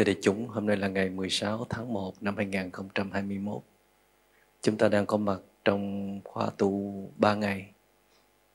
[0.00, 3.62] Thưa đại chúng, hôm nay là ngày 16 tháng 1 năm 2021.
[4.62, 7.72] Chúng ta đang có mặt trong khóa tu 3 ngày.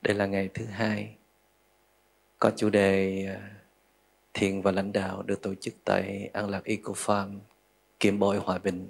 [0.02, 1.16] Đây là ngày thứ hai.
[2.38, 3.50] Có chủ đề à,
[4.34, 7.38] thiền và lãnh đạo được tổ chức tại An Lạc Eco Farm,
[8.00, 8.88] Kiểm Bội, Hòa Bình.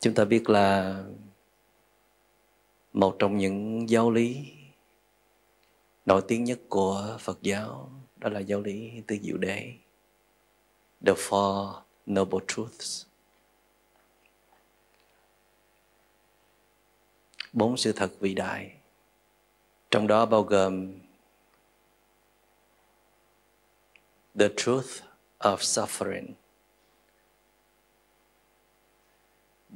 [0.00, 0.96] Chúng ta biết là
[2.92, 4.52] một trong những giáo lý
[6.06, 9.74] nổi tiếng nhất của Phật giáo đó là giáo lý tư diệu đế.
[11.06, 13.06] The four noble truths.
[17.52, 18.74] Bốn sự thật vĩ đại.
[19.90, 20.98] Trong đó bao gồm
[24.34, 25.02] the truth
[25.38, 26.34] of suffering.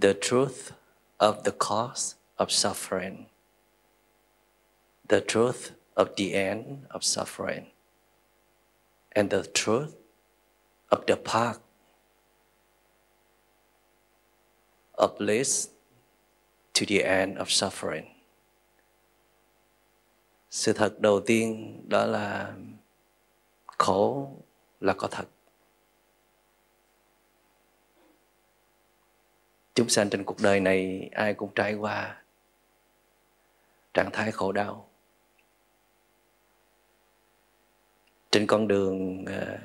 [0.00, 0.72] The truth
[1.16, 3.24] of the cause of suffering.
[5.08, 7.71] The truth of the end of suffering
[9.14, 9.94] and the truth
[10.88, 11.58] of the path
[14.92, 15.68] of bliss
[16.74, 18.04] to the end of suffering.
[20.50, 22.54] Sự thật đầu tiên đó là
[23.66, 24.30] khổ
[24.80, 25.24] là có thật.
[29.74, 32.22] Chúng sanh trên cuộc đời này, ai cũng trải qua
[33.94, 34.91] trạng thái khổ đau.
[38.32, 39.60] Trên con đường uh,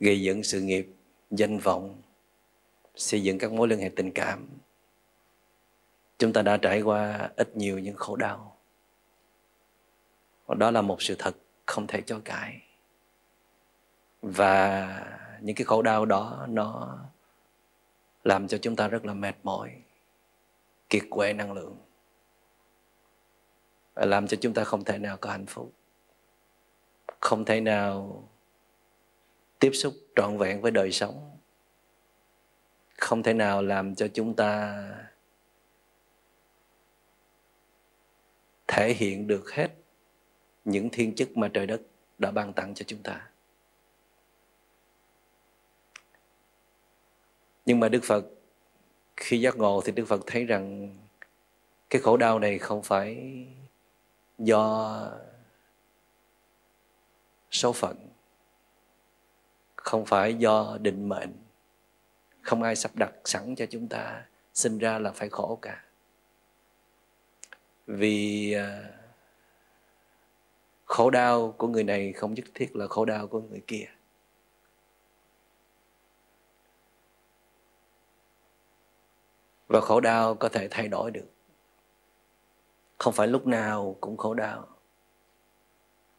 [0.00, 0.88] gây dựng sự nghiệp
[1.30, 2.02] danh vọng
[2.94, 4.48] xây dựng các mối liên hệ tình cảm
[6.20, 8.56] chúng ta đã trải qua ít nhiều những khổ đau.
[10.48, 12.60] Đó là một sự thật không thể cho cãi.
[14.22, 14.86] Và
[15.40, 16.98] những cái khổ đau đó nó
[18.24, 19.74] làm cho chúng ta rất là mệt mỏi
[20.88, 21.76] kiệt quệ năng lượng
[23.94, 25.72] và làm cho chúng ta không thể nào có hạnh phúc
[27.20, 28.24] không thể nào
[29.58, 31.38] tiếp xúc trọn vẹn với đời sống,
[32.98, 34.82] không thể nào làm cho chúng ta
[38.66, 39.68] thể hiện được hết
[40.64, 41.80] những thiên chức mà trời đất
[42.18, 43.30] đã ban tặng cho chúng ta.
[47.66, 48.24] Nhưng mà đức phật,
[49.16, 50.96] khi giác ngộ thì đức phật thấy rằng
[51.90, 53.36] cái khổ đau này không phải
[54.38, 55.12] do
[57.50, 57.96] số phận.
[59.76, 61.32] Không phải do định mệnh.
[62.42, 64.24] Không ai sắp đặt sẵn cho chúng ta,
[64.54, 65.84] sinh ra là phải khổ cả.
[67.86, 68.90] Vì à,
[70.84, 73.86] khổ đau của người này không nhất thiết là khổ đau của người kia.
[79.68, 81.26] Và khổ đau có thể thay đổi được.
[82.98, 84.68] Không phải lúc nào cũng khổ đau.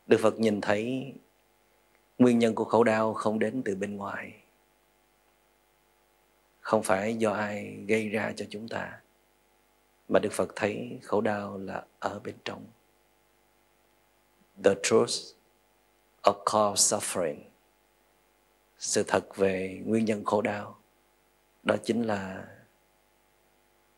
[0.08, 1.14] Đức Phật nhìn thấy
[2.22, 4.34] nguyên nhân của khổ đau không đến từ bên ngoài.
[6.60, 9.02] Không phải do ai gây ra cho chúng ta.
[10.10, 12.66] Mà Đức Phật thấy khổ đau là ở bên trong.
[14.64, 15.14] The truth
[16.22, 17.40] of cause suffering.
[18.78, 20.78] Sự thật về nguyên nhân khổ đau.
[21.64, 22.48] Đó chính là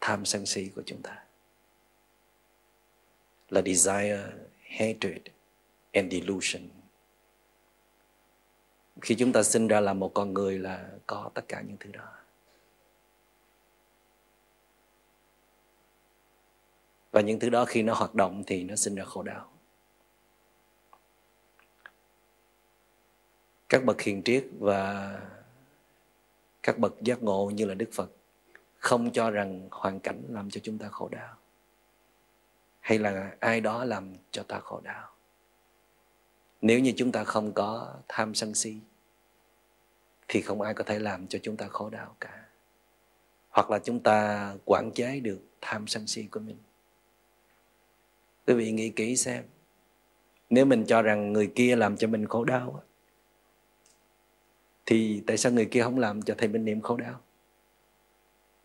[0.02, 1.24] tham sân si của chúng ta.
[3.50, 4.24] Là desire,
[4.62, 5.22] hatred,
[5.92, 6.83] and delusion.
[9.02, 11.92] Khi chúng ta sinh ra là một con người là có tất cả những thứ
[11.92, 12.08] đó.
[17.12, 19.50] Và những thứ đó khi nó hoạt động thì nó sinh ra khổ đau.
[23.70, 25.20] Các bậc hiền triết và
[26.64, 28.12] các bậc giác ngộ như là Đức Phật
[28.78, 31.36] không cho rằng hoàn cảnh làm cho chúng ta khổ đau,
[32.80, 35.13] hay là ai đó làm cho ta khổ đau
[36.64, 38.78] nếu như chúng ta không có tham sân si,
[40.28, 42.46] thì không ai có thể làm cho chúng ta khổ đau cả.
[43.50, 46.58] Hoặc là chúng ta quản chế được tham sân si của mình.
[48.48, 49.44] Quý vị nghĩ kỹ xem,
[50.50, 52.84] nếu mình cho rằng người kia làm cho mình khổ đau
[54.86, 57.22] thì tại sao người kia không làm cho thầy minh niệm khổ đau?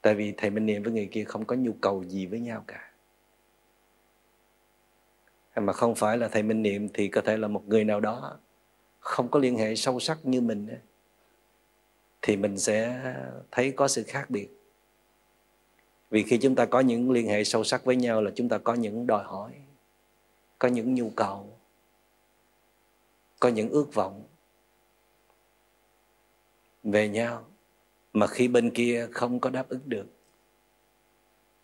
[0.02, 2.64] Tại vì thầy minh niệm với người kia không có nhu cầu gì với nhau
[2.66, 2.88] cả
[5.60, 8.38] mà không phải là thầy minh niệm thì có thể là một người nào đó
[9.00, 10.69] không có liên hệ sâu sắc như mình
[12.22, 13.02] thì mình sẽ
[13.50, 14.49] thấy có sự khác biệt.
[16.10, 18.58] Vì khi chúng ta có những liên hệ sâu sắc với nhau là chúng ta
[18.58, 19.52] có những đòi hỏi,
[20.58, 21.58] có những nhu cầu,
[23.40, 24.22] có những ước vọng
[26.82, 27.44] về nhau
[28.12, 30.06] mà khi bên kia không có đáp ứng được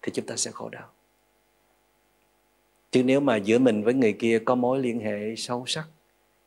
[0.02, 0.93] thì chúng ta sẽ khổ đau
[2.94, 5.88] chứ nếu mà giữa mình với người kia có mối liên hệ sâu sắc,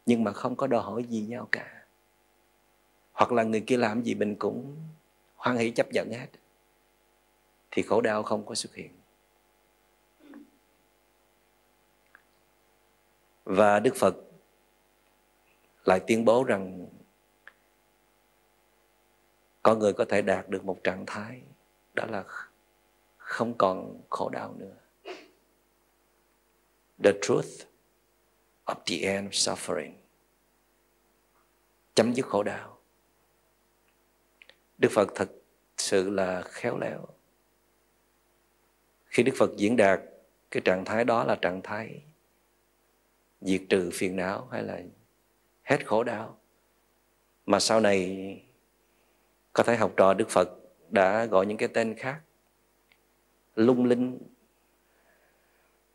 [0.05, 1.83] nhưng mà không có đòi hỏi gì nhau cả.
[3.11, 4.75] Hoặc là người kia làm gì mình cũng
[5.35, 6.27] hoan hỷ chấp nhận hết,
[7.71, 8.91] thì khổ đau không có xuất hiện.
[13.45, 14.15] Và đức phật
[15.85, 16.87] lại tuyên bố rằng
[19.63, 21.41] con người có thể đạt được một trạng thái,
[21.93, 22.23] đó là
[23.17, 24.75] không còn khổ đau nữa
[27.03, 27.65] the truth
[28.65, 29.93] of the end of suffering.
[31.93, 32.77] Chấm dứt khổ đau.
[34.77, 35.31] Đức phật thật
[35.77, 37.05] sự là khéo léo.
[39.05, 40.01] Khi đức phật diễn đạt
[40.51, 42.01] cái trạng thái đó là trạng thái
[43.41, 44.81] diệt trừ phiền não hay là
[45.63, 46.39] hết khổ đau,
[47.45, 48.41] mà sau này
[49.53, 50.49] có thể học trò đức phật
[50.89, 52.21] đã gọi những cái tên khác,
[53.55, 54.19] lung linh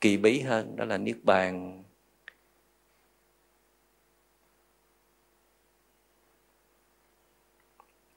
[0.02, 1.82] kỳ bí hơn đó là niết bàn.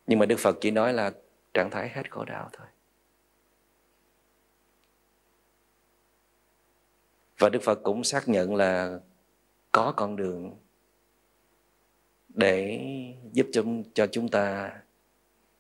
[0.08, 1.12] Nhưng mà đức phật chỉ nói là
[1.54, 2.68] trạng thái hết khổ đau thôi.
[7.38, 9.00] Và đức phật cũng xác nhận là
[9.72, 10.58] có con đường
[12.30, 12.80] để
[13.34, 14.74] giúp chúng, cho chúng ta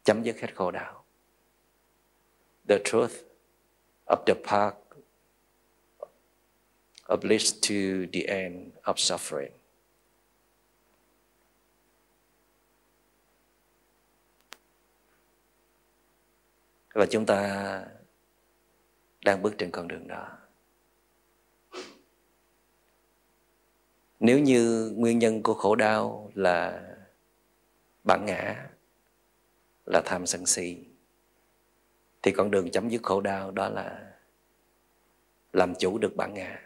[0.03, 1.05] chấm dứt hết khổ đau.
[2.67, 3.13] The truth
[4.05, 4.84] of the path
[7.05, 7.75] of leads to
[8.13, 9.51] the end of suffering.
[16.93, 17.85] Và chúng ta
[19.25, 20.37] đang bước trên con đường đó.
[24.19, 26.83] Nếu như nguyên nhân của khổ đau là
[28.03, 28.69] bản ngã,
[29.85, 30.77] là tham sân si,
[32.21, 34.13] thì con đường chấm dứt khổ đau đó là
[35.53, 36.64] làm chủ được bản ngã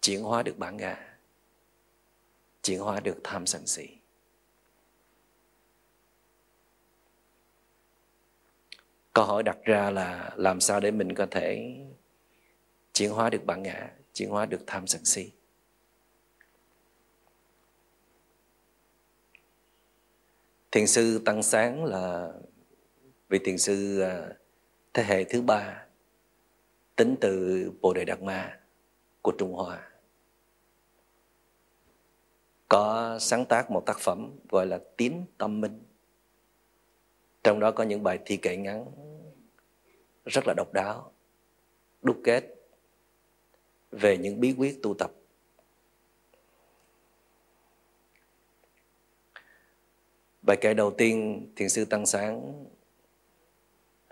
[0.00, 1.16] chuyển hóa được bản ngã
[2.62, 3.88] chuyển hóa được tham sân si.
[9.12, 11.76] Câu hỏi đặt ra là làm sao để mình có thể
[12.92, 15.32] chuyển hóa được bản ngã chuyển hóa được tham sân si?
[20.72, 22.32] Thiền sư tăng sáng là
[23.28, 24.28] vị thiền sư à,
[24.94, 25.86] thế hệ thứ ba,
[26.96, 28.60] tính từ bồ đề đạt ma
[29.22, 29.89] của trung hoa
[32.70, 35.82] có sáng tác một tác phẩm gọi là tiến tâm minh.
[37.42, 38.86] Trong đó có những bài thi kệ ngắn
[40.24, 41.12] rất là độc đáo,
[42.02, 42.44] đúc kết
[43.90, 45.12] về những bí quyết tu tập.
[50.42, 52.64] Bài kệ đầu tiên thiền sư tăng sáng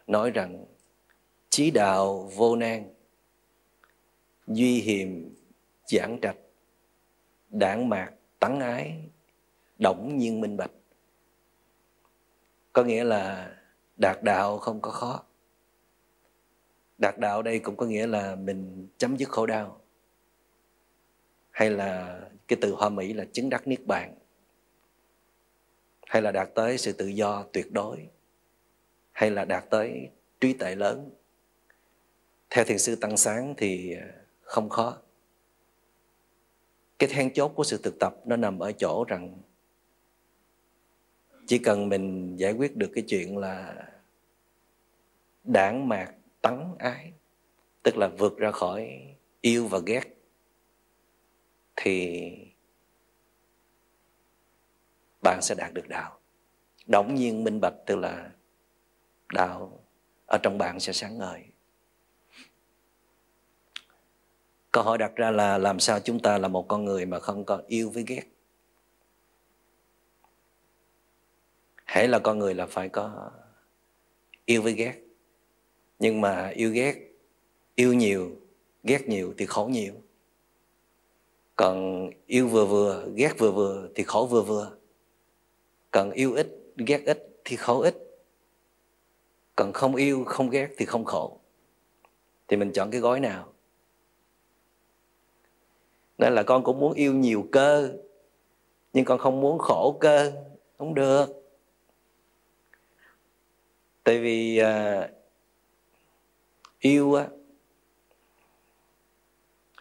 [0.06, 0.64] nói rằng,
[1.50, 2.94] chí đạo vô nan,
[4.46, 5.08] duy hiềm
[5.86, 6.36] giảng trạch,
[7.50, 9.04] đảng mạc tắng ái
[9.78, 10.70] động nhiên minh bạch.
[12.72, 13.54] Có nghĩa là
[13.96, 15.24] đạt đạo không có khó.
[16.98, 19.80] Đạt đạo đây cũng có nghĩa là mình chấm dứt khổ đau.
[21.50, 24.14] Hay là cái từ hoa mỹ là chứng đắc niết bàn.
[26.06, 28.08] Hay là đạt tới sự tự do tuyệt đối.
[29.12, 31.10] Hay là đạt tới trí tuệ lớn.
[32.50, 33.96] Theo thiền sư tăng sáng thì
[34.42, 34.98] không khó
[36.98, 39.42] cái then chốt của sự thực tập nó nằm ở chỗ rằng
[41.46, 43.74] chỉ cần mình giải quyết được cái chuyện là
[45.44, 47.12] đảng mạc tắng ái,
[47.82, 50.04] tức là vượt ra khỏi yêu và ghét,
[51.76, 52.30] thì
[55.22, 56.20] bạn sẽ đạt được đạo.
[56.86, 58.30] Đống nhiên minh bạch tức là
[59.32, 59.84] đạo
[60.26, 61.44] ở trong bạn sẽ sáng ngời.
[64.78, 67.44] Câu hỏi đặt ra là làm sao chúng ta là một con người mà không
[67.44, 68.22] có yêu với ghét?
[71.84, 73.30] Hãy là con người là phải có
[74.44, 74.94] yêu với ghét.
[75.98, 76.94] Nhưng mà yêu ghét,
[77.74, 78.30] yêu nhiều,
[78.82, 79.94] ghét nhiều thì khổ nhiều.
[81.56, 84.76] Còn yêu vừa vừa, ghét vừa vừa thì khổ vừa vừa.
[85.90, 87.96] Còn yêu ít, ghét ít thì khổ ít.
[89.56, 91.40] Còn không yêu, không ghét thì không khổ.
[92.48, 93.52] Thì mình chọn cái gói nào?
[96.18, 97.92] Nên là con cũng muốn yêu nhiều cơ.
[98.92, 100.32] Nhưng con không muốn khổ cơ.
[100.78, 101.26] Không được.
[104.04, 105.08] Tại vì à,
[106.78, 107.28] yêu á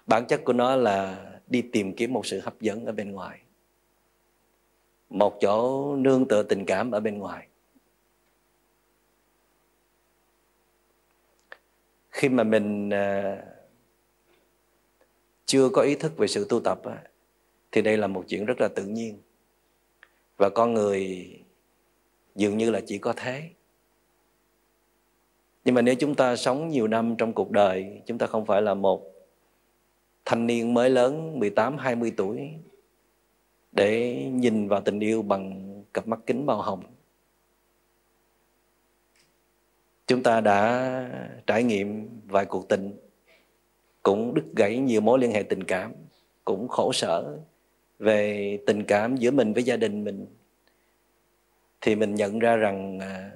[0.05, 3.41] bản chất của nó là đi tìm kiếm một sự hấp dẫn ở bên ngoài.
[5.09, 7.47] Một chỗ nương tựa tình cảm ở bên ngoài.
[12.09, 13.43] Khi mà mình à,
[15.47, 17.03] chưa có ý thức về sự tu tập á,
[17.71, 19.17] thì đây là một chuyện rất là tự nhiên.
[20.37, 21.29] Và con người
[22.35, 23.49] dường như là chỉ có thế.
[25.65, 28.61] Nhưng mà nếu chúng ta sống nhiều năm trong cuộc đời chúng ta không phải
[28.61, 29.13] là một
[30.25, 32.49] thanh niên mới lớn 18 20 tuổi
[33.71, 36.83] để nhìn vào tình yêu bằng cặp mắt kính màu hồng.
[40.07, 41.09] Chúng ta đã
[41.47, 43.06] trải nghiệm vài cuộc tình
[44.07, 45.93] cũng đứt gãy nhiều mối liên hệ tình cảm,
[46.45, 47.39] cũng khổ sở
[47.99, 50.25] về tình cảm giữa mình với gia đình mình.
[51.81, 53.31] Thì mình nhận ra rằng à,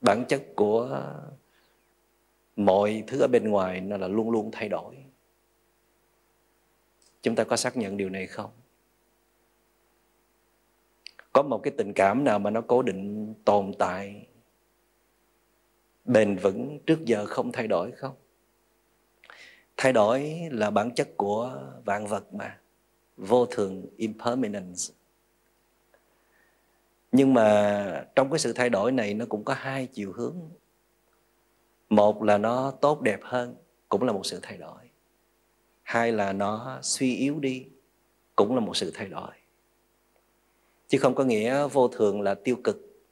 [0.00, 1.02] bản chất của
[2.56, 4.94] mọi thứ ở bên ngoài nó là luôn luôn thay đổi.
[7.22, 8.50] Chúng ta có xác nhận điều này không?
[11.32, 14.26] Có một cái tình cảm nào mà nó cố định tồn tại,
[16.04, 18.14] bền vững trước giờ không thay đổi không?
[19.76, 22.58] Thay đổi là bản chất của vạn vật mà.
[23.16, 24.94] Vô thường impermanence.
[27.12, 30.36] Nhưng mà trong cái sự thay đổi này nó cũng có hai chiều hướng.
[31.88, 33.54] Một là nó tốt đẹp hơn,
[33.88, 34.80] cũng là một sự thay đổi.
[35.82, 37.66] Hai là nó suy yếu đi,
[38.36, 39.30] cũng là một sự thay đổi.
[40.88, 43.04] Chứ không có nghĩa vô thường là tiêu cực.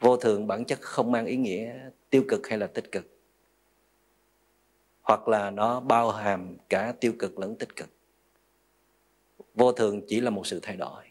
[0.00, 3.11] Vô thường bản chất không mang ý nghĩa tiêu cực hay là tích cực
[5.12, 7.90] hoặc là nó bao hàm cả tiêu cực lẫn tích cực.
[9.54, 11.04] Vô thường chỉ là một sự thay đổi.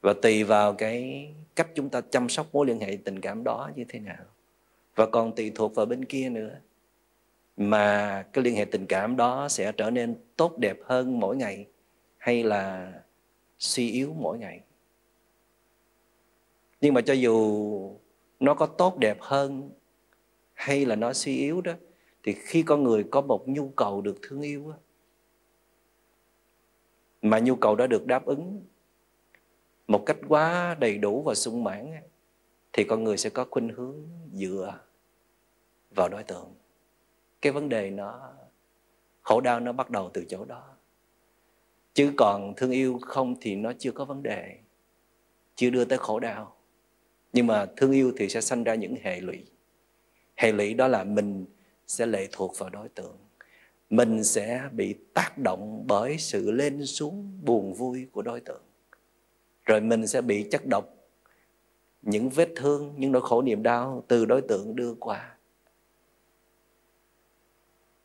[0.00, 3.70] Và tùy vào cái cách chúng ta chăm sóc mối liên hệ tình cảm đó
[3.76, 4.24] như thế nào.
[4.94, 6.60] Và còn tùy thuộc vào bên kia nữa,
[7.56, 11.66] mà cái liên hệ tình cảm đó sẽ trở nên tốt đẹp hơn mỗi ngày
[12.18, 12.92] hay là
[13.58, 14.60] suy yếu mỗi ngày.
[16.80, 17.96] Nhưng mà cho dù
[18.40, 19.70] nó có tốt đẹp hơn
[20.54, 21.72] hay là nó suy yếu đó
[22.24, 24.72] thì khi con người có một nhu cầu được thương yêu
[27.22, 28.64] mà nhu cầu đã được đáp ứng
[29.88, 31.94] một cách quá đầy đủ và sung mãn
[32.72, 34.80] thì con người sẽ có khuynh hướng dựa
[35.90, 36.54] vào đối tượng.
[37.42, 38.32] Cái vấn đề nó,
[39.22, 40.76] khổ đau nó bắt đầu từ chỗ đó.
[41.94, 44.58] Chứ còn thương yêu không thì nó chưa có vấn đề,
[45.54, 46.56] chưa đưa tới khổ đau.
[47.32, 49.46] Nhưng mà thương yêu thì sẽ sanh ra những hệ lụy.
[50.36, 51.44] Hệ lụy đó là mình
[51.86, 53.16] sẽ lệ thuộc vào đối tượng.
[53.90, 58.62] Mình sẽ bị tác động bởi sự lên xuống buồn vui của đối tượng.
[59.64, 60.84] Rồi mình sẽ bị chất độc
[62.02, 65.36] những vết thương những nỗi khổ niềm đau từ đối tượng đưa qua.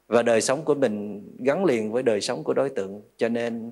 [0.07, 3.71] Và đời sống của mình gắn liền với đời sống của đối tượng cho nên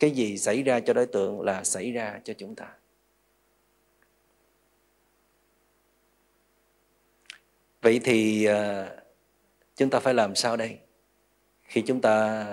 [0.00, 2.74] cái gì xảy ra cho đối tượng là xảy ra cho chúng ta.
[7.82, 9.03] Vậy thì uh,
[9.76, 10.78] chúng ta phải làm sao đây?
[11.62, 12.46] Khi chúng ta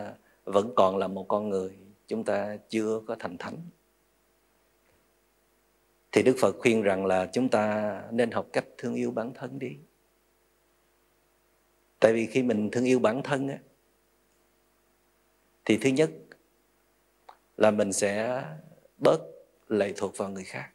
[0.43, 3.57] vẫn còn là một con người, chúng ta chưa có thành thánh.
[6.11, 9.59] Thì đức phật khuyên rằng là chúng ta nên học cách thương yêu bản thân
[9.59, 9.77] đi.
[11.99, 13.59] Tại vì khi mình thương yêu bản thân á,
[15.65, 16.11] thì thứ nhất
[17.57, 18.43] là mình sẽ
[18.97, 19.21] bớt
[19.67, 20.69] lệ thuộc vào người khác.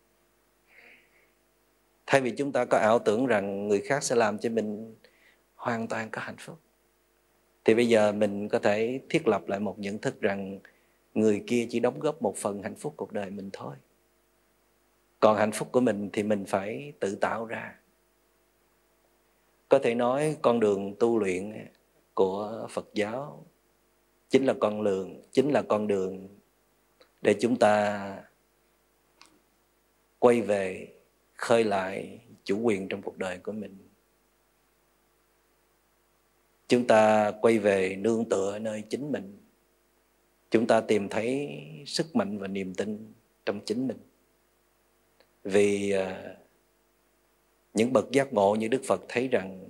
[2.07, 4.95] Thay vì chúng ta có ảo tưởng rằng người khác sẽ làm cho mình
[5.67, 6.59] hoàn toàn có hạnh phúc.
[7.65, 10.59] Thì bây giờ mình có thể thiết lập lại một nhận thức rằng
[11.15, 13.77] người kia chỉ đóng góp một phần hạnh phúc cuộc đời mình thôi.
[15.21, 17.75] Còn hạnh phúc của mình thì mình phải tự tạo ra.
[19.69, 21.67] Có thể nói con đường tu luyện
[22.15, 23.45] của phật giáo
[24.29, 26.29] chính là con đường chính là con đường
[27.23, 28.25] để chúng ta
[30.19, 30.95] quay về,
[31.35, 33.86] khơi lại chủ quyền trong cuộc đời của mình
[36.69, 39.39] chúng ta quay về nương tựa nơi chính mình.
[40.51, 43.13] Chúng ta tìm thấy sức mạnh và niềm tin
[43.45, 43.99] trong chính mình.
[45.45, 46.37] Vì à,
[47.75, 49.69] những bậc giác ngộ như đức phật thấy rằng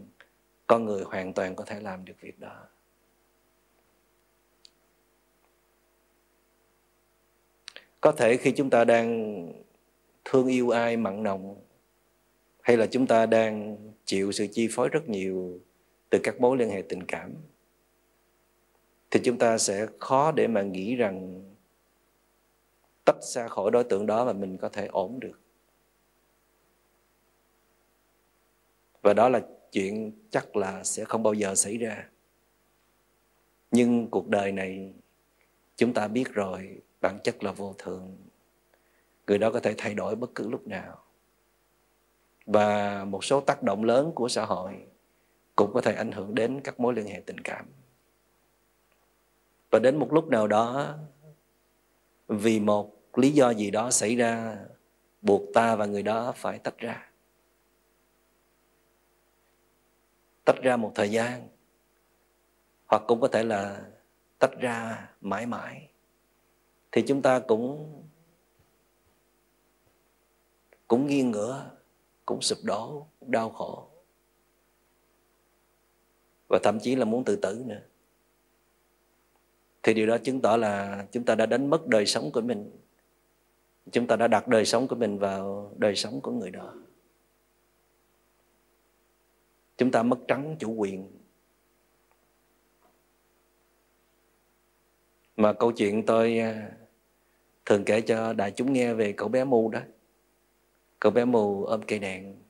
[0.66, 2.66] con người hoàn toàn có thể làm được việc đó.
[8.00, 9.36] Có thể khi chúng ta đang
[10.24, 11.56] thương yêu ai mặn nồng,
[12.60, 15.60] hay là chúng ta đang chịu sự chi phối rất nhiều
[16.10, 17.34] từ các mối liên hệ tình cảm,
[19.10, 21.42] thì chúng ta sẽ khó để mà nghĩ rằng
[23.04, 25.40] tách xa khỏi đối tượng đó mà mình có thể ổn được.
[29.02, 29.40] Và đó là
[29.72, 32.08] chuyện chắc là sẽ không bao giờ xảy ra.
[33.70, 34.92] Nhưng cuộc đời này
[35.76, 38.16] chúng ta biết rồi, bản chất là vô thường.
[39.26, 41.02] Người đó có thể thay đổi bất cứ lúc nào.
[42.46, 44.86] Và một số tác động lớn của xã hội
[45.56, 47.66] cũng có thể ảnh hưởng đến các mối liên hệ tình cảm.
[49.70, 50.96] Và đến một lúc nào đó,
[52.28, 54.56] vì một lý do gì đó xảy ra,
[55.22, 57.10] buộc ta và người đó phải tách ra.
[60.44, 61.48] Tách ra một thời gian,
[62.86, 63.82] hoặc cũng có thể là
[64.38, 65.88] tách ra mãi mãi,
[66.92, 67.92] thì chúng ta cũng
[70.88, 71.70] cũng nghiêng ngửa,
[72.26, 73.85] cũng sụp đổ, đau khổ
[76.48, 77.80] và thậm chí là muốn tự tử nữa.
[79.82, 82.70] Thì điều đó chứng tỏ là chúng ta đã đánh mất đời sống của mình.
[83.92, 86.74] Chúng ta đã đặt đời sống của mình vào đời sống của người đó.
[89.76, 91.10] Chúng ta mất trắng chủ quyền.
[95.36, 96.72] Mà câu chuyện tôi à,
[97.64, 99.80] thường kể cho đại chúng nghe về cậu bé mù đó.
[101.00, 102.45] Cậu bé mù ôm cây đèn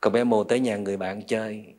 [0.00, 1.74] cậu bé mù tới nhà người bạn chơi.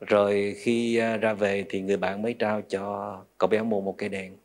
[0.00, 3.94] Rồi khi à, ra về thì người bạn mới trao cho cậu bé mù một
[3.98, 4.36] cây đèn.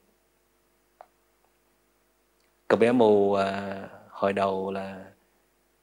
[2.67, 5.05] Cậu bé mù à, hồi đầu là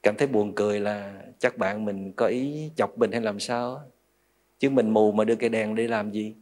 [0.03, 3.83] cảm thấy buồn cười là chắc bạn mình có ý chọc mình hay làm sao
[4.59, 6.35] chứ mình mù mà đưa cây đèn đi làm gì?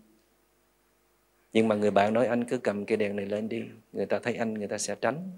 [1.53, 4.19] Nhưng mà người bạn nói anh cứ cầm cây đèn này lên đi người ta
[4.19, 5.31] thấy anh người ta sẽ tránh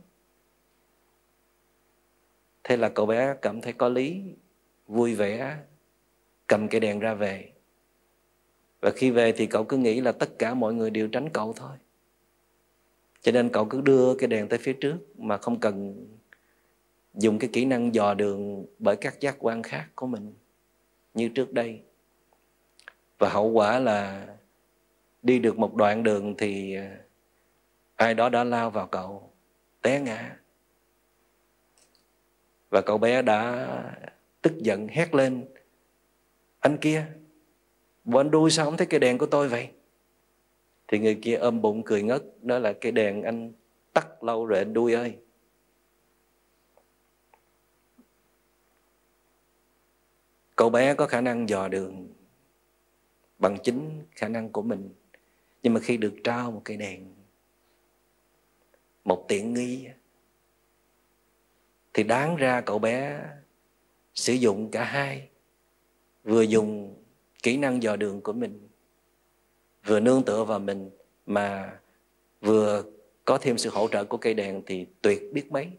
[2.64, 4.22] thế là cậu bé cảm thấy có lý,
[4.86, 5.56] vui vẻ,
[6.46, 7.52] cầm cây đèn ra về.
[8.80, 11.52] Và khi về thì cậu cứ nghĩ là tất cả mọi người đều tránh cậu
[11.52, 11.76] thôi.
[13.20, 16.06] Cho nên cậu cứ đưa cái đèn tới phía trước mà không cần
[17.14, 20.34] dùng cái kỹ năng dò đường bởi các giác quan khác của mình
[21.14, 21.80] như trước đây.
[23.18, 24.26] Và hậu quả là
[25.22, 26.98] đi được một đoạn đường thì à,
[27.96, 29.32] ai đó đã lao vào cậu,
[29.82, 30.36] té ngã
[32.72, 33.68] và cậu bé đã
[34.42, 35.44] tức giận hét lên.
[36.60, 37.06] Anh kia,
[38.04, 39.68] bộ anh đuôi sao không thấy cây đèn của tôi vậy?
[40.88, 42.22] Thì người kia ôm bụng cười ngất.
[42.42, 43.52] Đó là cây đèn anh
[43.92, 45.16] tắt lâu rồi anh đuôi ơi.
[50.56, 52.08] Cậu bé có khả năng dò đường
[53.38, 54.90] bằng chính khả năng của mình.
[55.62, 57.14] Nhưng mà khi được trao một cây đèn,
[59.04, 59.88] một tiện nghi
[61.94, 63.20] thì đáng ra cậu bé
[64.14, 65.28] sử dụng cả hai,
[66.24, 66.94] vừa dùng
[67.42, 68.68] kỹ năng dò đường của mình,
[69.84, 70.90] vừa nương tựa vào mình,
[71.26, 71.78] mà
[72.40, 72.84] vừa
[73.24, 75.70] có thêm sự hỗ trợ của cây đèn thì tuyệt biết mấy.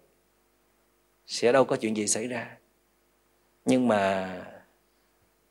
[1.26, 2.58] Sẽ đâu có chuyện gì xảy ra.
[3.65, 4.39] Nhưng mà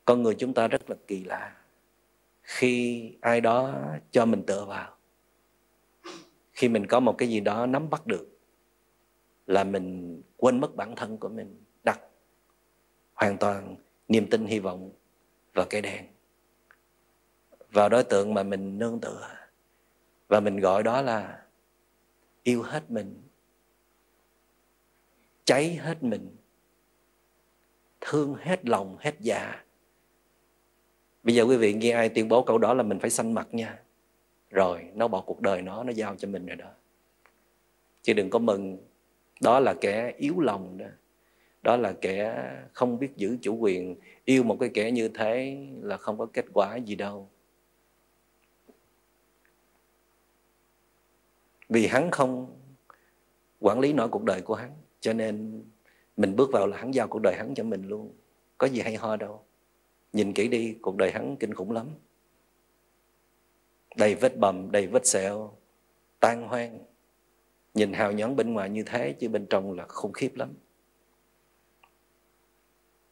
[0.05, 1.55] con người chúng ta rất là kỳ lạ.
[2.43, 4.97] Khi ai đó cho mình tựa vào,
[6.51, 8.32] khi mình có một cái gì đó nắm bắt được
[9.47, 11.99] là mình quên mất bản thân của mình, đặt
[13.13, 13.75] hoàn toàn
[14.07, 14.91] niềm tin, hy vọng
[15.53, 16.05] vào cây đèn,
[17.71, 19.29] vào đối tượng mà mình nương tựa.
[20.27, 21.45] Và mình gọi đó là
[22.43, 23.21] yêu hết mình,
[25.45, 26.35] cháy hết mình,
[28.01, 29.63] thương hết lòng, hết dạ.
[31.23, 33.47] Bây giờ quý vị nghe ai tuyên bố câu đó là mình phải xanh mặt
[33.51, 33.79] nha.
[34.49, 36.69] Rồi, nó bỏ cuộc đời nó nó giao cho mình rồi đó.
[38.01, 38.77] Chứ đừng có mừng
[39.43, 40.85] đó là kẻ yếu lòng đó.
[41.63, 43.95] Đó là kẻ không biết giữ chủ quyền.
[44.25, 47.29] Yêu một cái kẻ như thế là không có kết quả gì đâu.
[51.69, 52.59] Vì hắn không
[53.59, 55.63] quản lý nổi cuộc đời của hắn, cho nên
[56.17, 58.13] mình bước vào là hắn giao cuộc đời hắn cho mình luôn.
[58.57, 59.43] Có gì hay ho đâu.
[60.13, 61.87] Nhìn kỹ đi, cuộc đời hắn kinh khủng lắm.
[63.95, 65.57] Đầy vết bầm, đầy vết sẹo,
[66.19, 66.79] tan hoang
[67.73, 70.53] nhìn hào nhoáng bên ngoài như thế, chứ bên trong là khủng khiếp lắm.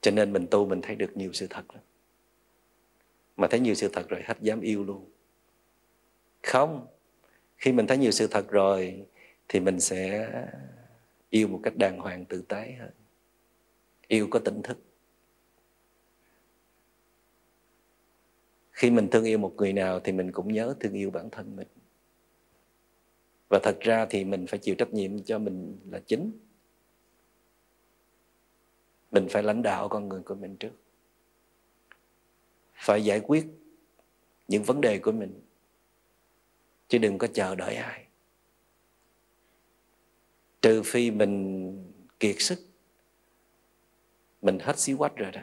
[0.01, 1.83] Cho nên mình tu mình thấy được nhiều sự thật lắm.
[3.37, 5.09] Mà thấy nhiều sự thật rồi hết dám yêu luôn.
[6.43, 6.87] Không,
[7.57, 9.05] khi mình thấy nhiều sự thật rồi,
[9.47, 10.31] thì mình sẽ
[11.29, 12.91] yêu một cách đàng hoàng, tử tế hơn.
[14.07, 14.77] Yêu có tỉnh thức.
[18.71, 21.55] Khi mình thương yêu một người nào thì mình cũng nhớ thương yêu bản thân
[21.55, 21.67] mình
[23.51, 26.31] và thật ra thì mình phải chịu trách nhiệm cho mình là chính.
[29.11, 30.71] Mình phải lãnh đạo con người của mình trước.
[32.73, 33.45] Phải giải quyết
[34.47, 35.41] những vấn đề của mình.
[36.87, 38.05] Chứ đừng có chờ đợi ai.
[40.61, 42.59] Trừ phi mình kiệt sức.
[44.41, 45.41] Mình hết xí quách rồi đó.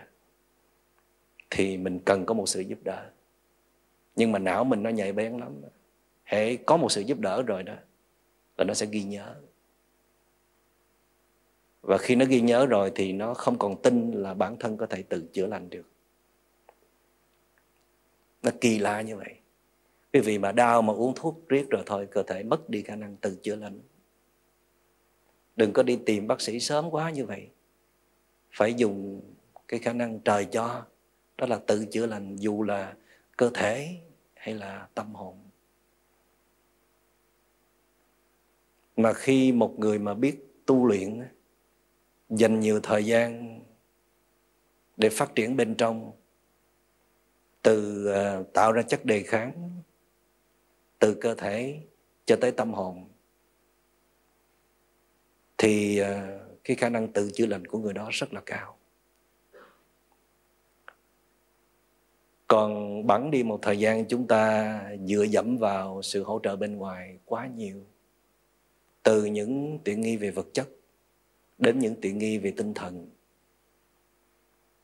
[1.51, 3.11] Thì mình cần có một sự giúp đỡ.
[4.17, 5.61] Nhưng mà não mình nó nhạy bén lắm.
[6.25, 7.75] Hễ có một sự giúp đỡ rồi đó
[8.59, 9.35] là nó sẽ ghi nhớ.
[11.81, 14.87] Và khi nó ghi nhớ rồi thì nó không còn tin là bản thân có
[14.87, 15.91] thể tự chữa lành được.
[18.43, 19.35] Nó kỳ lạ như vậy.
[20.13, 22.97] Quý vị mà đau mà uống thuốc riết rồi thôi, cơ thể mất đi khả
[22.97, 23.81] năng tự chữa lành.
[25.57, 27.49] Đừng có đi tìm bác sĩ sớm quá như vậy.
[28.53, 29.21] Phải dùng
[29.69, 30.87] cái khả năng trời cho,
[31.37, 32.95] đó là tự chữa lành, dù là
[33.37, 34.01] cơ thể
[34.35, 35.37] hay là tâm hồn.
[38.99, 41.29] Mà khi một người mà biết tu luyện
[42.29, 43.61] dành nhiều thời gian
[44.97, 46.13] để phát triển bên trong,
[47.63, 49.81] từ à, tạo ra chất đề kháng,
[50.99, 51.81] từ cơ thể
[52.25, 53.09] cho tới tâm hồn,
[55.59, 58.77] thì à, cái khả năng tự chữa lành của người đó rất là cao.
[62.47, 66.77] Còn bắn đi một thời gian chúng ta dựa dẫm vào sự hỗ trợ bên
[66.77, 67.87] ngoài quá nhiều
[69.09, 70.69] từ những tiện nghi về vật chất
[71.59, 73.11] đến những tiện nghi về tinh thần.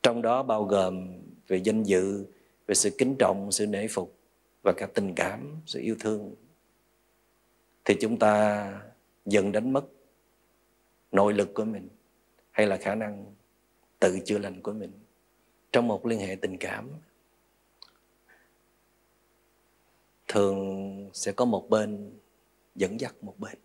[0.02, 2.26] Trong đó bao gồm về danh dự,
[2.66, 4.18] về sự kính trọng, sự nể phục
[4.62, 6.34] và cả tình cảm, sự yêu thương.
[7.84, 8.82] Thì chúng ta
[9.26, 9.84] dần đánh mất
[11.12, 11.88] nội lực của mình
[12.50, 13.34] hay là khả năng
[13.98, 14.92] tự chữa lành của mình
[15.72, 16.90] trong một liên hệ tình cảm.
[20.28, 22.12] Thường sẽ có một bên
[22.74, 23.58] dẫn dắt một bên.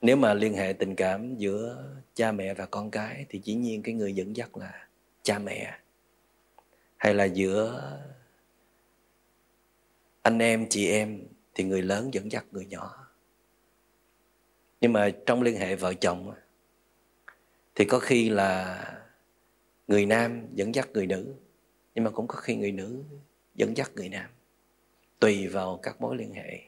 [0.00, 3.82] Nếu mà liên hệ tình cảm giữa cha mẹ và con cái thì dĩ nhiên
[3.82, 4.88] cái người dẫn dắt là
[5.22, 5.78] cha mẹ.
[6.96, 7.92] Hay là giữa
[10.22, 11.22] anh em, chị em
[11.54, 13.08] thì người lớn dẫn dắt người nhỏ.
[14.80, 16.34] Nhưng mà trong liên hệ vợ chồng
[17.74, 18.82] thì có khi là
[19.88, 21.34] người nam dẫn dắt người nữ,
[21.94, 23.02] nhưng mà cũng có khi người nữ
[23.54, 24.30] dẫn dắt người nam,
[25.20, 26.60] tùy vào các mối liên hệ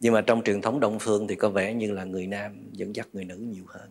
[0.00, 2.96] nhưng mà trong truyền thống đông phương thì có vẻ như là người nam dẫn
[2.96, 3.90] dắt người nữ nhiều hơn.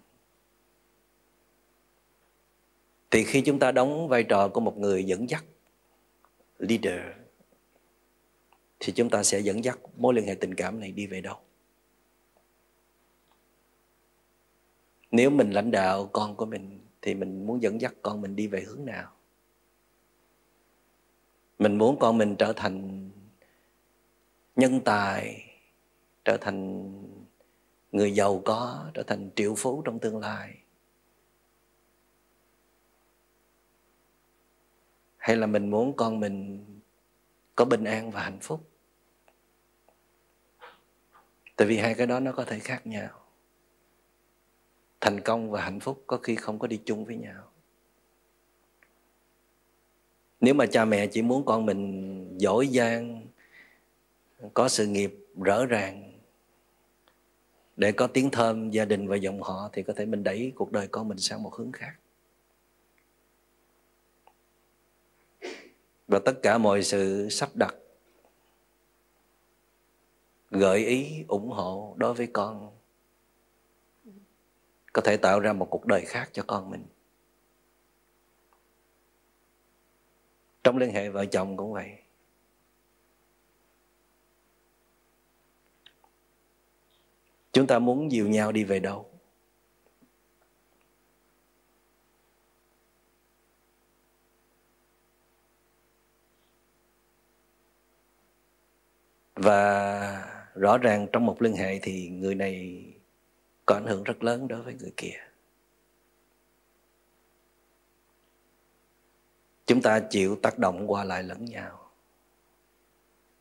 [3.11, 5.45] Thì khi chúng ta đóng vai trò của một người dẫn dắt
[6.59, 7.01] leader,
[8.79, 11.35] thì chúng ta sẽ dẫn dắt mối liên hệ tình cảm này đi về đâu?
[15.11, 18.47] Nếu mình lãnh đạo con của mình, thì mình muốn dẫn dắt con mình đi
[18.47, 19.11] về hướng nào?
[21.59, 23.09] Mình muốn con mình trở thành
[24.55, 25.46] nhân tài
[26.27, 26.91] trở thành
[27.91, 30.57] người giàu có, trở thành triệu phú trong tương lai?
[35.17, 36.65] Hay là mình muốn con mình
[37.55, 38.69] có bình an và hạnh phúc?
[41.55, 43.09] Tại vì hai cái đó nó có thể khác nhau.
[45.01, 47.43] Thành công và hạnh phúc có khi không có đi chung với nhau.
[50.41, 53.27] Nếu mà cha mẹ chỉ muốn con mình giỏi giang,
[54.53, 56.06] có sự nghiệp rõ ràng
[57.77, 60.71] để có tiếng thơm gia đình và dòng họ thì có thể mình đẩy cuộc
[60.71, 61.93] đời con mình sang một hướng khác.
[66.07, 67.75] Và tất cả mọi sự sắp đặt,
[70.51, 72.71] gợi ý, ủng hộ đối với con,
[74.93, 76.85] có thể tạo ra một cuộc đời khác cho con mình.
[80.63, 82.06] Trong liên hệ vợ chồng cũng vậy.
[87.57, 89.09] Chúng ta muốn dìu nhau đi về đâu?
[99.35, 102.85] Và rõ ràng trong một liên hệ thì người này
[103.65, 105.17] có ảnh hưởng rất lớn đối với người kia.
[109.65, 111.91] Chúng ta chịu tác động qua lại lẫn nhau.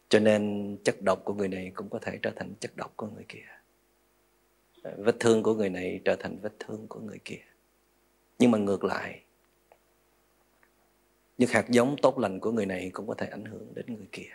[0.08, 3.06] Cho nên chất độc của người này cũng có thể trở thành chất độc của
[3.06, 3.55] người kia
[4.98, 7.42] vết thương của người này trở thành vết thương của người kia.
[8.38, 9.22] Nhưng mà ngược lại,
[11.38, 14.08] những hạt giống tốt lành của người này cũng có thể ảnh hưởng đến người
[14.12, 14.30] kia.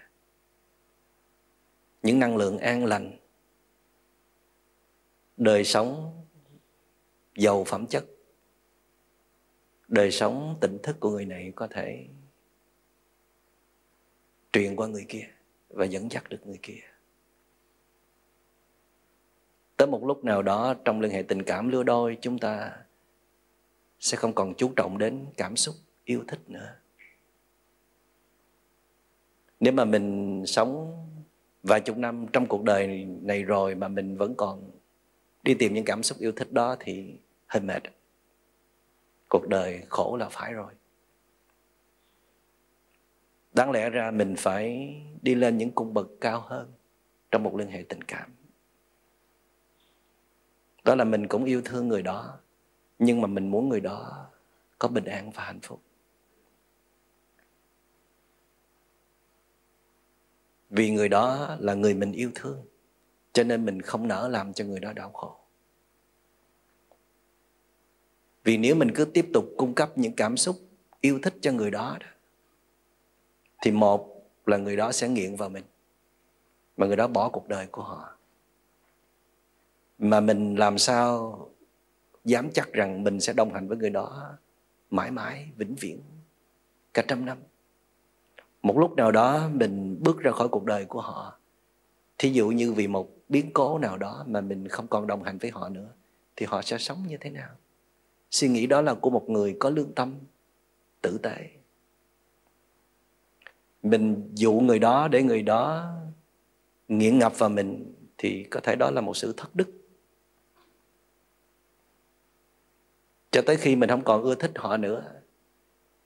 [2.04, 3.20] Những năng lượng an lành,
[5.38, 6.24] đời sống
[7.36, 8.06] giàu phẩm chất,
[9.88, 12.08] đời sống tỉnh thức của người này có thể
[14.54, 15.28] truyền qua người kia
[15.70, 16.91] và dẫn dắt được người kia
[19.82, 22.72] tới một lúc nào đó trong liên hệ tình cảm lứa đôi, chúng ta
[24.00, 26.76] sẽ không còn chú trọng đến cảm xúc, yêu thích nữa.
[29.60, 31.06] Nếu mà mình sống
[31.64, 34.72] vài chục năm trong cuộc đời này rồi mà mình vẫn còn
[35.44, 37.14] đi tìm những cảm xúc, yêu thích đó thì
[37.48, 37.84] hơi mệt.
[39.30, 40.74] Cuộc đời khổ là phải rồi.
[43.54, 46.72] Đáng lẽ ra mình phải đi lên những cung bậc cao hơn
[47.32, 48.32] trong một liên hệ tình cảm
[50.84, 52.40] đó là mình cũng yêu thương người đó
[53.00, 54.30] nhưng mà mình muốn người đó
[54.80, 55.82] có bình an và hạnh phúc.
[60.70, 62.66] Vì người đó là người mình yêu thương
[63.34, 65.36] cho nên mình không nỡ làm cho người đó đau khổ.
[68.44, 70.56] Vì nếu mình cứ tiếp tục cung cấp những cảm xúc
[71.02, 71.98] yêu thích cho người đó,
[73.62, 75.64] thì một là người đó sẽ nghiện vào mình
[76.78, 78.18] mà người đó bỏ cuộc đời của họ
[80.02, 81.38] mà mình làm sao
[82.26, 84.38] dám chắc rằng mình sẽ đồng hành với người đó
[84.90, 86.00] mãi mãi, vĩnh viễn,
[86.94, 87.38] cả trăm năm.
[88.62, 91.38] Một lúc nào đó mình bước ra khỏi cuộc đời của họ.
[92.18, 95.38] Thí dụ như vì một biến cố nào đó mà mình không còn đồng hành
[95.38, 95.88] với họ nữa,
[96.36, 97.50] thì họ sẽ sống như thế nào?
[98.32, 100.16] Suy nghĩ đó là của một người có lương tâm,
[101.02, 101.50] tử tế.
[103.84, 105.92] Mình dụ người đó để người đó
[106.88, 109.81] nghiện ngập vào mình, thì có thể đó là một sự thất đức.
[113.32, 115.12] Cho tới khi mình không còn ưa thích họ nữa.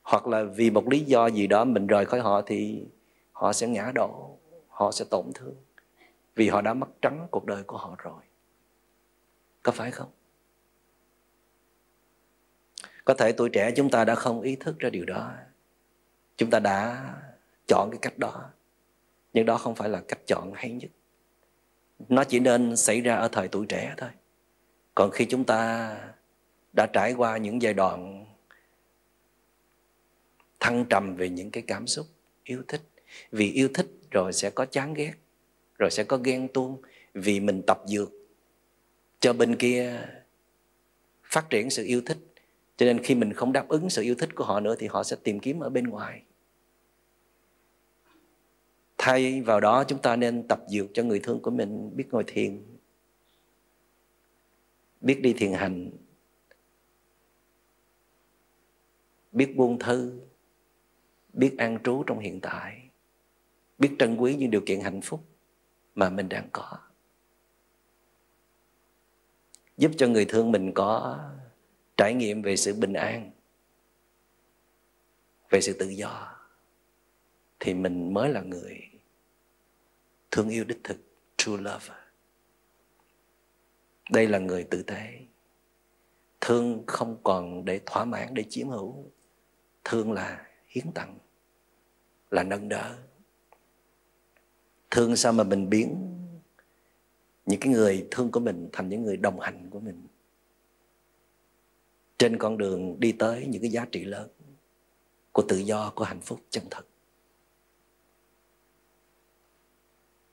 [0.02, 2.86] Hoặc là vì một lý do gì đó mình rời khỏi họ thì
[3.32, 5.56] họ sẽ ngã đổ, họ sẽ tổn thương.
[6.34, 8.22] Vì họ đã mất trắng cuộc đời của họ rồi.
[9.62, 10.10] Có phải không?
[13.04, 15.32] Có thể tuổi trẻ chúng ta đã không ý thức ra điều đó.
[16.36, 17.14] Chúng ta đã
[17.68, 18.50] chọn cái cách đó.
[19.32, 20.90] Nhưng đó không phải là cách chọn hay nhất.
[22.08, 24.10] Nó chỉ nên xảy ra ở thời tuổi trẻ thôi.
[24.94, 25.96] Còn khi chúng ta
[26.76, 28.26] đã trải qua những giai đoạn
[30.60, 32.06] thăng trầm về những cái cảm xúc
[32.44, 32.82] yêu thích.
[33.30, 35.12] Vì yêu thích rồi sẽ có chán ghét,
[35.78, 36.82] rồi sẽ có ghen tuông.
[37.14, 38.12] Vì mình tập dược
[39.20, 40.08] cho bên kia
[41.24, 42.18] phát triển sự yêu thích,
[42.76, 45.02] cho nên khi mình không đáp ứng sự yêu thích của họ nữa thì họ
[45.02, 46.22] sẽ tìm kiếm ở bên ngoài.
[48.98, 52.24] Thay vào đó chúng ta nên tập dược cho người thương của mình, biết ngồi
[52.26, 52.62] thiền,
[55.00, 55.90] biết đi thiền hành.
[59.36, 60.20] Biết buông thư
[61.32, 62.82] biết an trú trong hiện tại,
[63.78, 65.24] biết trân quý những điều kiện hạnh phúc
[65.94, 66.78] mà mình đang có.
[69.76, 71.18] Giúp cho người thương mình có
[71.96, 73.30] trải nghiệm về sự bình an,
[75.50, 76.36] về sự tự do,
[77.60, 78.80] thì mình mới là người
[80.30, 80.96] thương yêu đích thực,
[81.36, 81.94] true love
[84.10, 85.20] đây là người tử tế,
[86.40, 89.10] thương không còn để thỏa mãn, để chiếm hữu
[89.88, 91.18] thương là hiến tặng,
[92.30, 92.96] là nâng đỡ.
[94.90, 96.16] Thương sao mà mình biến
[97.46, 100.06] những cái người thương của mình thành những người đồng hành của mình?
[102.18, 104.28] Trên con đường đi tới những cái giá trị lớn
[105.32, 106.86] của tự do, của hạnh phúc chân thật.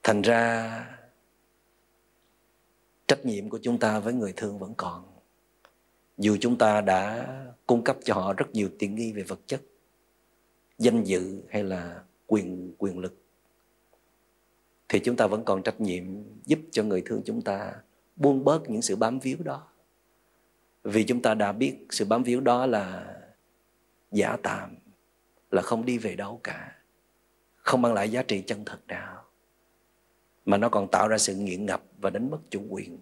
[0.03, 0.97] Thành ra,
[3.07, 5.12] trách nhiệm của chúng ta với người thương vẫn còn
[6.17, 7.27] dù chúng ta đã
[7.67, 9.61] cung cấp cho họ rất nhiều tiện nghi về vật chất,
[10.77, 13.17] danh dự hay là quyền quyền lực,
[14.89, 16.03] thì chúng ta vẫn còn trách nhiệm
[16.45, 17.73] giúp cho người thương chúng ta
[18.15, 19.67] buông bớt những sự bám víu đó.
[20.83, 23.15] Vì chúng ta đã biết sự bám víu đó là
[24.11, 24.75] giả tạm,
[25.51, 26.75] là không đi về đâu cả,
[27.55, 29.23] không mang lại giá trị chân thật nào,
[30.45, 32.99] mà nó còn tạo ra sự nghiện ngập và đánh mất chủ quyền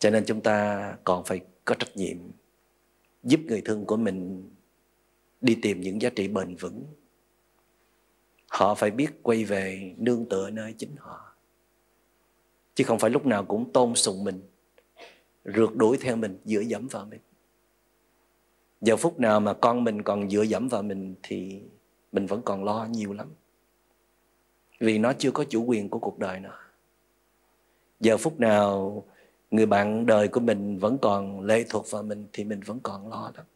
[0.00, 2.16] cho nên chúng ta còn phải có trách nhiệm
[3.22, 4.50] giúp người thương của mình
[5.40, 6.84] đi tìm những giá trị bền vững.
[8.48, 11.34] Họ phải biết quay về nương tựa nơi chính họ,
[12.74, 14.40] chứ không phải lúc nào cũng tôn sùng mình,
[15.44, 17.20] rượt đuổi theo mình, dựa dẫm vào mình.
[18.80, 21.62] Giờ phút nào mà con mình còn dựa dẫm vào mình thì
[22.12, 23.28] mình vẫn còn lo nhiều lắm,
[24.80, 26.58] vì nó chưa có chủ quyền của cuộc đời nó
[28.00, 29.04] giờ phút nào
[29.50, 33.08] người bạn đời của mình vẫn còn lệ thuộc vào mình thì mình vẫn còn
[33.08, 33.46] lo lắm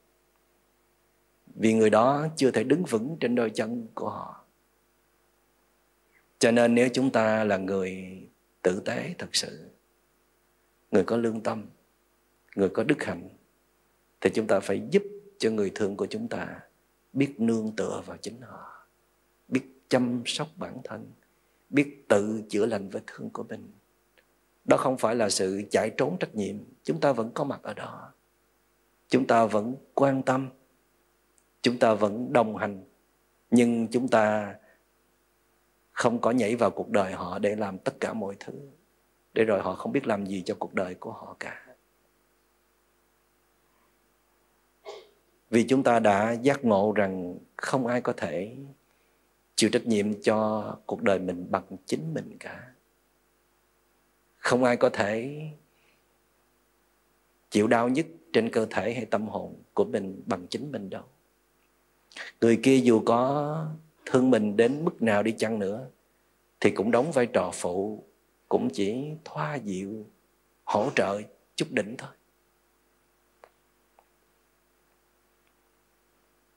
[1.54, 4.44] vì người đó chưa thể đứng vững trên đôi chân của họ.
[6.38, 8.18] Cho nên nếu chúng ta là người
[8.62, 9.68] tử tế thật sự,
[10.90, 11.66] người có lương tâm,
[12.56, 13.28] người có đức hạnh,
[14.20, 15.02] thì chúng ta phải giúp
[15.38, 16.60] cho người thương của chúng ta
[17.12, 18.86] biết nương tựa vào chính họ,
[19.48, 21.12] biết chăm sóc bản thân,
[21.70, 23.72] biết tự chữa lành vết thương của mình
[24.64, 26.56] đó không phải là sự chạy trốn trách nhiệm.
[26.82, 28.12] Chúng ta vẫn có mặt ở đó.
[29.08, 30.48] Chúng ta vẫn quan tâm.
[31.62, 32.84] Chúng ta vẫn đồng hành.
[33.50, 34.54] Nhưng chúng ta
[35.92, 38.52] không có nhảy vào cuộc đời họ để làm tất cả mọi thứ.
[39.34, 41.66] Để rồi họ không biết làm gì cho cuộc đời của họ cả.
[45.50, 48.56] Vì chúng ta đã giác ngộ rằng không ai có thể
[49.54, 52.73] chịu trách nhiệm cho cuộc đời mình bằng chính mình cả
[54.44, 55.40] không ai có thể
[57.50, 61.02] chịu đau nhất trên cơ thể hay tâm hồn của mình bằng chính mình đâu.
[62.40, 63.66] Người kia dù có
[64.06, 65.88] thương mình đến mức nào đi chăng nữa,
[66.60, 68.04] thì cũng đóng vai trò phụ,
[68.48, 70.06] cũng chỉ thoa dịu,
[70.64, 71.20] hỗ trợ
[71.56, 72.10] chút đỉnh thôi.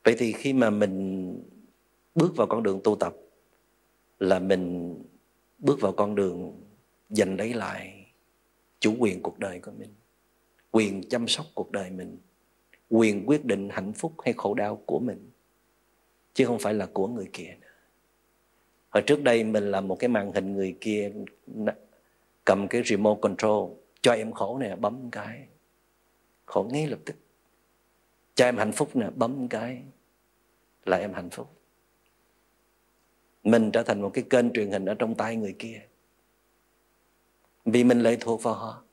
[0.04, 1.34] Vậy thì khi mà mình
[2.16, 3.16] bước vào con đường tu tập,
[4.20, 4.96] là mình
[5.60, 6.67] bước vào con đường
[7.10, 8.12] giành lấy lại
[8.80, 9.94] chủ quyền cuộc đời của mình,
[10.72, 12.18] quyền chăm sóc cuộc đời mình,
[12.90, 15.32] quyền quyết định hạnh phúc hay khổ đau của mình,
[16.34, 17.68] chứ không phải là của người kia nữa.
[18.90, 21.12] hồi trước đây mình là một cái màn hình người kia
[22.46, 25.48] cầm cái remote control, cho em khổ nè, bấm cái.
[26.46, 27.16] Khổ ngay lập tức.
[28.36, 29.82] Cho em hạnh phúc nè, bấm cái
[30.86, 31.48] là em hạnh phúc.
[33.44, 35.82] Mình trở thành một cái kênh truyền hình ở trong tay người kia
[37.72, 38.84] vì mình lệ thuộc vào họ.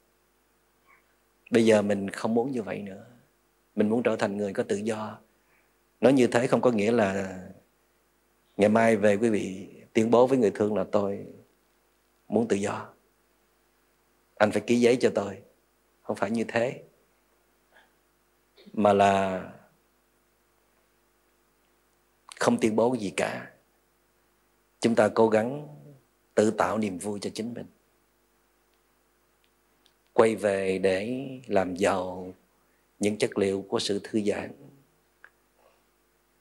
[1.51, 3.07] Bây giờ mình không muốn như vậy nữa.
[3.75, 5.19] Mình muốn trở thành người có tự do.
[6.01, 7.43] Nói như thế không có nghĩa là
[8.57, 11.27] ngày mai về quý vị tuyên bố với người thương là tôi
[12.29, 12.89] muốn tự do.
[14.35, 15.39] Anh phải ký giấy cho tôi.
[16.03, 16.83] Không phải như thế.
[18.73, 19.43] Mà là
[22.41, 23.51] không tuyên bố gì cả.
[24.81, 25.69] Chúng ta cố gắng
[26.35, 27.67] tự tạo niềm vui cho chính mình
[30.15, 32.33] quay về để làm giàu
[32.99, 34.53] những chất liệu của sự thư giãn,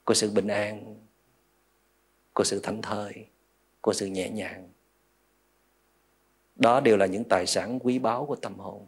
[0.04, 0.96] của sự bình an,
[2.32, 3.12] của sự thảnh thơi,
[3.80, 4.68] của sự nhẹ nhàng.
[6.56, 8.86] Đó đều là những tài sản quý báu của tâm hồn.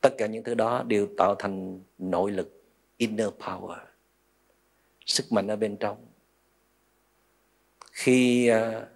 [0.00, 2.62] Tất cả những thứ đó đều tạo thành nội lực,
[2.96, 3.78] inner power,
[5.06, 6.06] sức mạnh ở bên trong.
[7.92, 8.86] Khi à,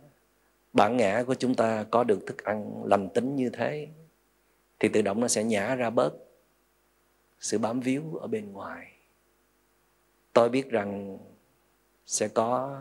[0.73, 3.89] bản ngã của chúng ta có được thức ăn lành tính như thế
[4.81, 6.15] thì tự động nó sẽ nhả ra bớt
[7.41, 8.93] sự bám víu ở bên ngoài.
[10.33, 11.19] Tôi biết rằng
[12.07, 12.81] sẽ có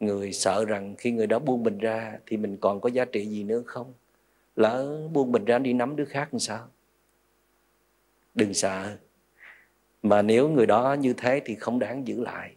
[0.00, 3.26] người sợ rằng khi người đó buông mình ra thì mình còn có giá trị
[3.26, 3.94] gì nữa không?
[4.56, 6.68] Lỡ buông mình ra đi nắm đứa khác làm sao?
[8.34, 8.96] Đừng sợ.
[10.02, 12.56] Mà nếu người đó như thế thì không đáng giữ lại.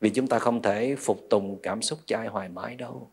[0.00, 3.10] Vì chúng ta không thể phục tùng cảm xúc cho ai hoài mãi đâu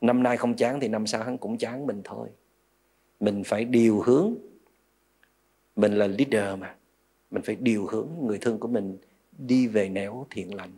[0.00, 2.28] năm nay không chán thì năm sau hắn cũng chán mình thôi.
[3.20, 4.34] Mình phải điều hướng.
[5.76, 6.76] Mình là leader mà.
[7.30, 8.98] Mình phải điều hướng người thương của mình
[9.38, 10.72] đi về nẻo thiện lành,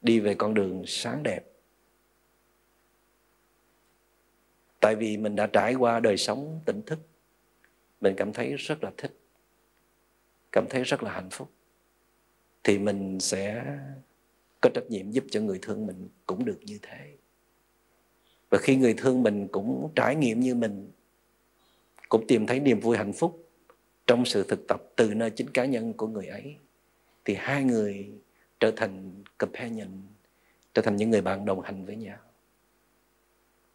[0.00, 1.44] đi về con đường sáng đẹp.
[4.80, 6.98] Tại vì mình đã trải qua đời sống tỉnh thức,
[8.00, 9.18] mình cảm thấy rất là thích,
[10.52, 11.50] cảm thấy rất là hạnh phúc,
[12.64, 13.76] thì mình sẽ
[14.60, 17.15] có trách nhiệm giúp cho người thương mình cũng được như thế
[18.50, 20.90] và khi người thương mình cũng trải nghiệm như mình,
[22.08, 23.48] cũng tìm thấy niềm vui hạnh phúc
[24.06, 26.56] trong sự thực tập từ nơi chính cá nhân của người ấy,
[27.24, 28.10] thì hai người
[28.60, 29.88] trở thành companion,
[30.74, 32.18] trở thành những người bạn đồng hành với nhau.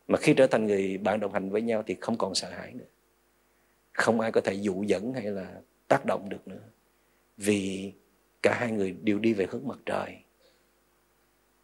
[0.08, 2.74] Mà khi trở thành người bạn đồng hành với nhau thì không còn sợ hãi
[2.74, 2.86] nữa.
[3.94, 6.62] Không ai có thể dụ dẫn hay là tác động được nữa.
[7.38, 7.94] Vì
[8.42, 10.18] cả hai người đều đi về hướng mặt trời,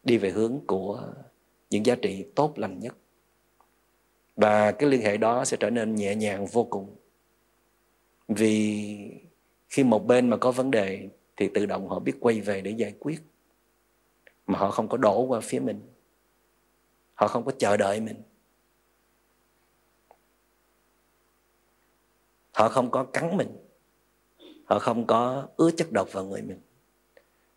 [0.03, 1.13] đi về hướng của
[1.69, 2.95] những giá trị tốt lành nhất.
[4.35, 6.95] Và cái liên hệ đó sẽ trở nên nhẹ nhàng vô cùng.
[8.27, 8.87] Vì
[9.69, 12.71] khi một bên mà có vấn đề thì tự động họ biết quay về để
[12.71, 13.21] giải quyết.
[14.47, 15.81] Mà họ không có đổ qua phía mình.
[17.13, 18.21] Họ không có chờ đợi mình.
[22.51, 23.57] Họ không có cắn mình.
[24.65, 26.59] Họ không có ứa chất độc vào người mình.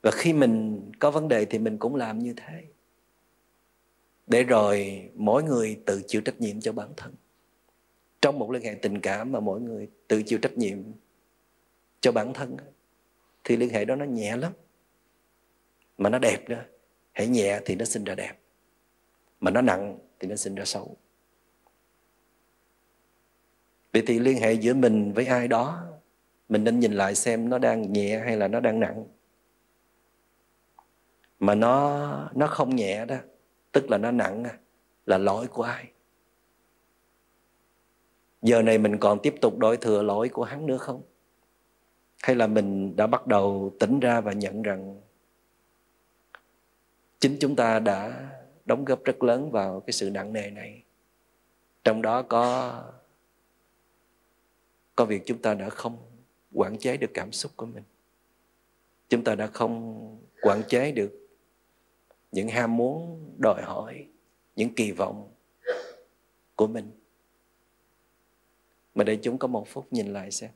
[0.02, 2.64] Và khi mình có vấn đề thì mình cũng làm như thế
[4.30, 7.14] để rồi mỗi người tự chịu trách nhiệm cho bản thân.
[8.22, 10.78] Trong một liên hệ tình cảm mà mỗi người tự chịu trách nhiệm
[12.00, 12.56] cho bản thân
[13.44, 14.52] thì liên hệ đó nó nhẹ lắm.
[15.98, 16.64] Mà nó đẹp nữa
[17.12, 18.32] hãy nhẹ thì nó sinh ra đẹp.
[19.40, 20.96] Mà nó nặng thì nó sinh ra xấu.
[23.92, 25.86] Vậy thì liên hệ giữa mình với ai đó,
[26.48, 29.04] mình nên nhìn lại xem nó đang nhẹ hay là nó đang nặng.
[31.38, 33.16] Mà nó nó không nhẹ đó
[33.72, 34.58] tức là nó nặng à,
[35.06, 35.90] là lỗi của ai?
[38.42, 41.02] Giờ này mình còn tiếp tục đổi thừa lỗi của hắn nữa không?
[42.22, 45.00] Hay là mình đã bắt đầu tỉnh ra và nhận rằng
[47.18, 48.30] chính chúng ta đã
[48.64, 50.82] đóng góp rất lớn vào cái sự nặng nề này?
[51.84, 52.74] Trong đó có
[54.96, 55.96] có việc chúng ta đã không
[56.52, 57.84] quản chế được cảm xúc của mình.
[59.08, 61.19] Chúng ta đã không quản chế được
[62.32, 64.06] những ham muốn, đòi hỏi,
[64.56, 65.34] những kỳ vọng
[66.56, 66.90] của mình.
[68.94, 70.50] Mà để chúng có một phút nhìn lại xem.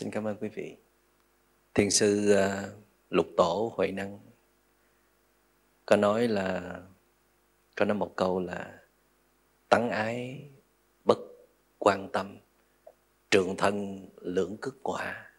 [0.00, 0.76] Xin cảm ơn quý vị.
[1.74, 4.18] Thiền sư uh, Lục Tổ Huệ Năng
[5.86, 6.80] có nói là
[7.76, 8.80] có nói một câu là
[9.68, 10.44] tắng ái
[11.04, 11.18] bất
[11.78, 12.38] quan tâm
[13.30, 15.30] trường thân lưỡng cức quả.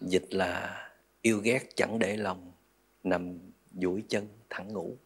[0.00, 0.88] Dịch là
[1.22, 2.52] yêu ghét chẳng để lòng
[3.02, 3.38] nằm
[3.74, 4.96] duỗi chân thẳng ngủ.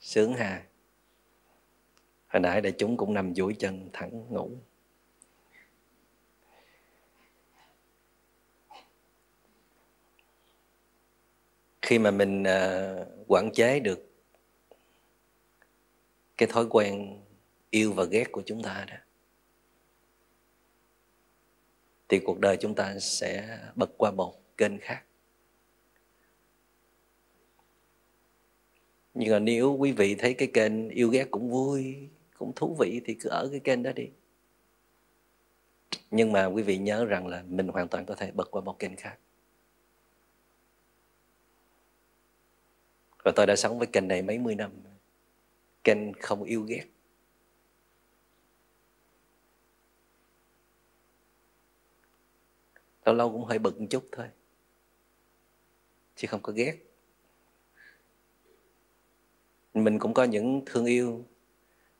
[0.00, 0.66] Sướng hà
[2.28, 4.50] hồi nãy đại chúng cũng nằm duỗi chân thẳng ngủ.
[11.86, 14.10] Khi mà mình ờ, quản chế được
[16.36, 17.20] cái thói quen
[17.70, 18.96] yêu và ghét của chúng ta đó,
[22.08, 25.02] thì cuộc đời chúng ta sẽ bật qua một kênh khác.
[29.14, 32.08] Nhưng mà nếu quý vị thấy cái kênh yêu ghét cũng vui,
[32.38, 34.08] cũng thú vị thì cứ ở cái kênh đó đi.
[36.10, 38.78] Nhưng mà quý vị nhớ rằng là mình hoàn toàn có thể bật qua một
[38.78, 39.18] kênh khác.
[43.26, 44.70] Và tôi đã sống với kênh này mấy mươi năm.
[45.84, 46.84] Kênh không yêu ghét.
[53.04, 54.26] Lâu lâu cũng hơi bực một chút thôi.
[56.16, 56.76] Chứ không có ghét.
[59.74, 61.24] Mình cũng có những thương yêu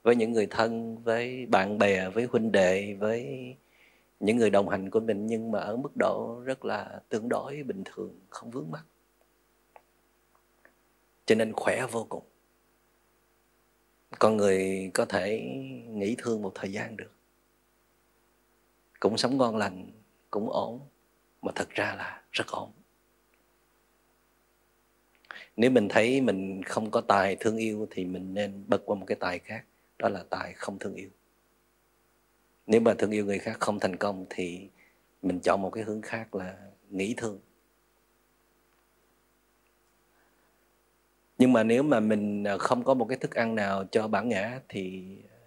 [0.02, 3.54] với những người thân, với bạn bè, với huynh đệ, với
[4.20, 7.62] những người đồng hành của mình nhưng mà ở mức độ rất là tương đối
[7.62, 8.84] bình thường, không vướng mắc
[11.26, 12.24] cho nên khỏe vô cùng.
[14.18, 15.40] Con người có thể
[15.88, 17.12] nghỉ thương một thời gian được.
[19.00, 19.90] Cũng sống ngon lành,
[20.30, 20.80] cũng ổn,
[21.42, 22.72] mà thật ra là rất ổn.
[25.56, 29.06] Nếu mình thấy mình không có tài thương yêu thì mình nên bật qua một
[29.06, 29.64] cái tài khác,
[29.98, 31.10] đó là tài không thương yêu.
[32.66, 34.68] Nếu mà thương yêu người khác không thành công thì
[35.22, 37.40] mình chọn một cái hướng khác là nghĩ thương.
[41.38, 44.28] Nhưng mà nếu mà mình à, không có một cái thức ăn nào cho bản
[44.28, 45.38] ngã thì à,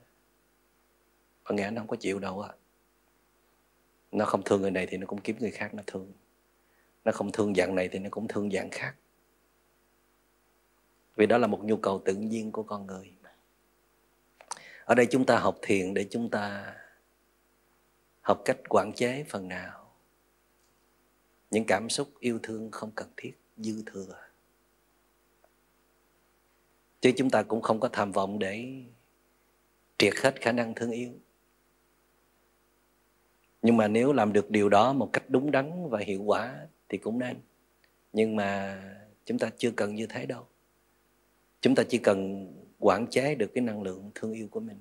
[1.43, 2.53] bản ngã nó không có chịu đâu á.
[4.11, 6.11] Nó không thương người này thì nó cũng kiếm người khác nó thương.
[7.05, 8.95] Nó không thương dạng này thì nó cũng thương dạng khác.
[11.15, 13.13] Vì đó là một nhu cầu tự nhiên của con người
[14.89, 16.75] ở đây chúng ta học thiền để chúng ta
[18.21, 19.91] học cách quản chế phần nào.
[21.51, 24.28] Những cảm xúc yêu thương không cần thiết, dư thừa
[27.01, 28.83] chứ chúng ta cũng không có tham vọng để
[29.97, 31.11] triệt hết khả năng thương yêu.
[33.61, 36.97] Nhưng mà nếu làm được điều đó một cách đúng đắn và hiệu quả thì
[36.97, 37.37] cũng nên.
[38.13, 38.81] Nhưng mà
[39.25, 40.47] chúng ta chưa cần như thế đâu.
[41.61, 42.47] Chúng ta chỉ cần
[42.79, 44.79] quản chế được cái năng lượng thương yêu của mình.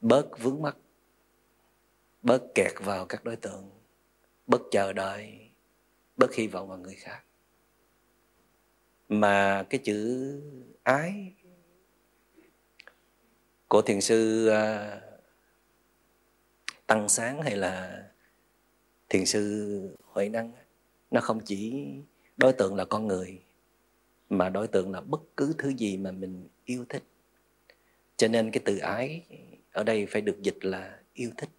[0.00, 0.76] Bớt vướng mắc,
[2.22, 3.70] bớt kẹt vào các đối tượng,
[4.46, 5.50] bớt chờ đợi,
[6.16, 7.24] bớt hy vọng vào người khác
[9.08, 10.40] mà cái chữ
[10.82, 11.34] ái
[13.68, 15.02] của thiền sư uh,
[16.86, 18.04] tăng sáng hay là
[19.08, 20.52] thiền sư huệ năng
[21.10, 21.86] nó không chỉ
[22.36, 23.42] đối tượng là con người
[24.30, 27.02] mà đối tượng là bất cứ thứ gì mà mình yêu thích.
[28.16, 29.22] Cho nên cái từ ái
[29.72, 31.50] ở đây phải được dịch là yêu thích.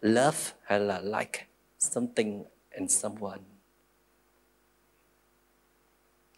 [0.00, 1.46] Love hay là like
[1.78, 3.40] something and someone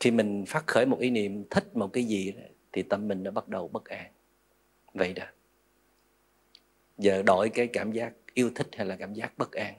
[0.01, 2.35] khi mình phát khởi một ý niệm, thích một cái gì
[2.73, 4.13] thì tâm mình nó bắt đầu bất an.
[4.95, 5.25] Vậy đó.
[6.99, 9.75] Giờ đổi cái cảm giác yêu thích hay là cảm giác bất an,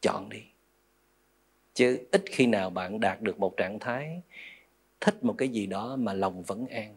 [0.00, 0.42] chọn đi.
[1.74, 4.22] Chứ ít khi nào bạn đạt được một trạng thái
[5.00, 6.94] thích một cái gì đó mà lòng vẫn an.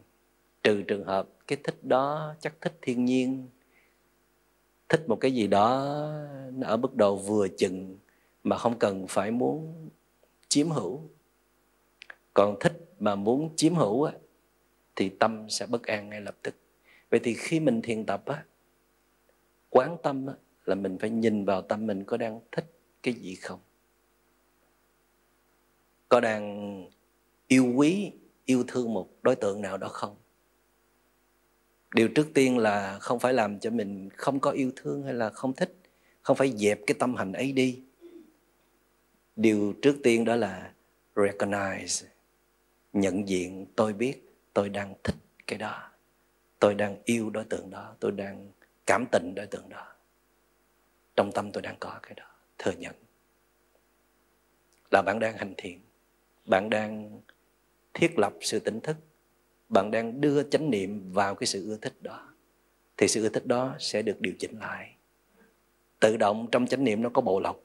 [0.64, 3.48] Trừ trường hợp cái thích đó chắc thích thiên nhiên,
[4.90, 5.70] thích một cái gì đó
[6.62, 7.98] ở mức độ vừa chừng
[8.44, 9.90] mà không cần phải muốn
[10.48, 11.02] chiếm hữu
[12.38, 14.14] còn thích mà muốn chiếm hữu á,
[14.96, 16.56] thì tâm sẽ bất an ngay lập tức.
[17.10, 18.46] Vậy thì khi mình thiền tập á
[19.70, 20.34] quán tâm á,
[20.66, 22.66] là mình phải nhìn vào tâm mình có đang thích
[23.04, 23.60] cái gì không?
[26.10, 26.86] Có đang
[27.48, 28.12] yêu quý
[28.46, 30.16] yêu thương một đối tượng nào đó không?
[31.96, 35.30] Điều trước tiên là không phải làm cho mình không có yêu thương hay là
[35.30, 35.78] không thích
[36.22, 37.82] không phải dẹp cái tâm hành ấy đi.
[39.36, 40.74] Điều trước tiên đó là
[41.16, 42.08] recognize
[43.00, 44.24] nhận diện tôi biết
[44.54, 45.16] tôi đang thích
[45.48, 45.92] cái đó.
[46.60, 48.52] Tôi đang yêu đối tượng đó, tôi đang
[48.86, 49.94] cảm tình đối tượng đó.
[51.16, 52.26] Trong tâm tôi đang có cái đó,
[52.58, 52.96] thừa nhận.
[54.92, 55.82] Là bạn đang hành thiện,
[56.46, 57.22] bạn đang
[57.94, 58.98] thiết lập sự tỉnh thức,
[59.70, 62.34] bạn đang đưa chánh niệm vào cái sự ưa thích đó,
[62.98, 64.96] thì sự ưa thích đó sẽ được điều chỉnh lại.
[66.00, 67.64] Tự động trong chánh niệm nó có bộ lọc.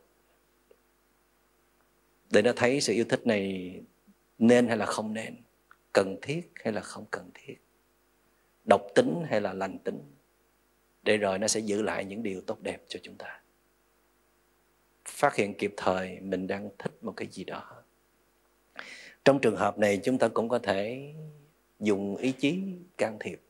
[2.30, 3.74] Để nó thấy sự yêu thích này
[4.38, 5.36] nên hay là không nên,
[5.92, 7.56] cần thiết hay là không cần thiết,
[8.64, 9.98] độc tính hay là lành tính,
[11.02, 13.40] để rồi nó sẽ giữ lại những điều tốt đẹp cho chúng ta.
[15.04, 17.82] Phát hiện kịp thời, mình đang thích một cái gì đó.
[19.24, 21.12] Trong trường hợp này, chúng ta cũng có thể
[21.80, 22.62] dùng ý chí
[22.98, 23.40] can thiệp.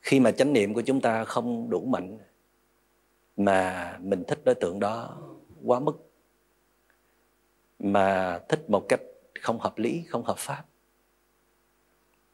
[0.00, 2.18] Khi mà chánh niệm của chúng ta không đủ mạnh,
[3.36, 5.22] mà mình thích đối tượng đó
[5.64, 6.07] quá mức
[7.78, 9.00] mà thích một cách
[9.40, 10.64] không hợp lý, không hợp pháp.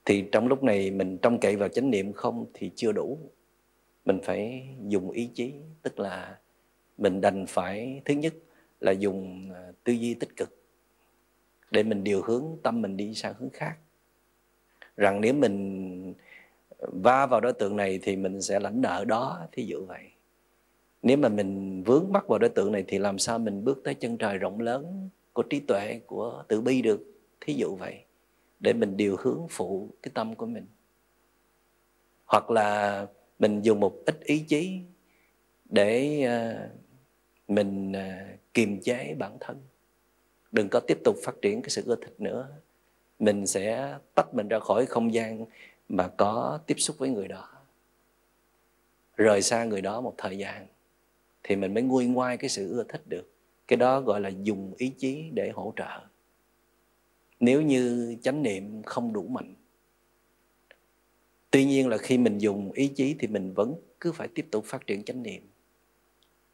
[0.04, 3.18] Thì trong lúc này mình trông cậy vào chánh niệm không thì chưa đủ.
[4.04, 6.38] Mình phải dùng ý chí, tức là
[6.98, 8.34] mình đành phải, thứ nhất
[8.80, 10.48] là dùng à, tư duy tích cực
[11.70, 13.76] để mình điều hướng tâm mình đi sang hướng khác.
[14.96, 16.14] Rằng nếu mình
[16.78, 20.04] va vào đối tượng này thì mình sẽ lãnh nợ đó, thí dụ vậy.
[21.02, 23.94] Nếu mà mình vướng mắc vào đối tượng này thì làm sao mình bước tới
[23.94, 27.00] chân trời rộng lớn của trí tuệ, của tự bi được
[27.40, 28.04] thí dụ vậy,
[28.60, 30.66] để mình điều hướng phụ cái tâm của mình.
[32.26, 33.06] Hoặc là
[33.38, 34.80] mình dùng một ít ý chí
[35.64, 36.68] để à,
[37.48, 39.62] mình à, kiềm chế bản thân.
[40.52, 42.48] Đừng có tiếp tục phát triển cái sự ưa thích nữa.
[43.18, 45.44] Mình sẽ tách mình ra khỏi không gian
[45.88, 47.48] mà có tiếp xúc với người đó.
[49.16, 50.66] Rời xa người đó một thời gian
[51.42, 53.33] thì mình mới nguôi ngoai cái sự ưa thích được
[53.68, 56.00] cái đó gọi là dùng ý chí để hỗ trợ.
[57.40, 59.54] Nếu như chánh niệm không đủ mạnh,
[61.50, 64.64] tuy nhiên là khi mình dùng ý chí thì mình vẫn cứ phải tiếp tục
[64.64, 65.48] phát triển chánh niệm,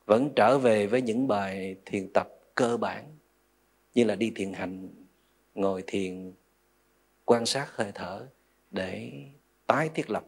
[0.07, 3.05] vẫn trở về với những bài thiền tập cơ bản
[3.95, 4.89] như là đi thiền hành,
[5.55, 6.33] ngồi thiền,
[7.25, 8.27] quan sát hơi thở
[8.71, 9.13] để
[9.67, 10.25] tái thiết lập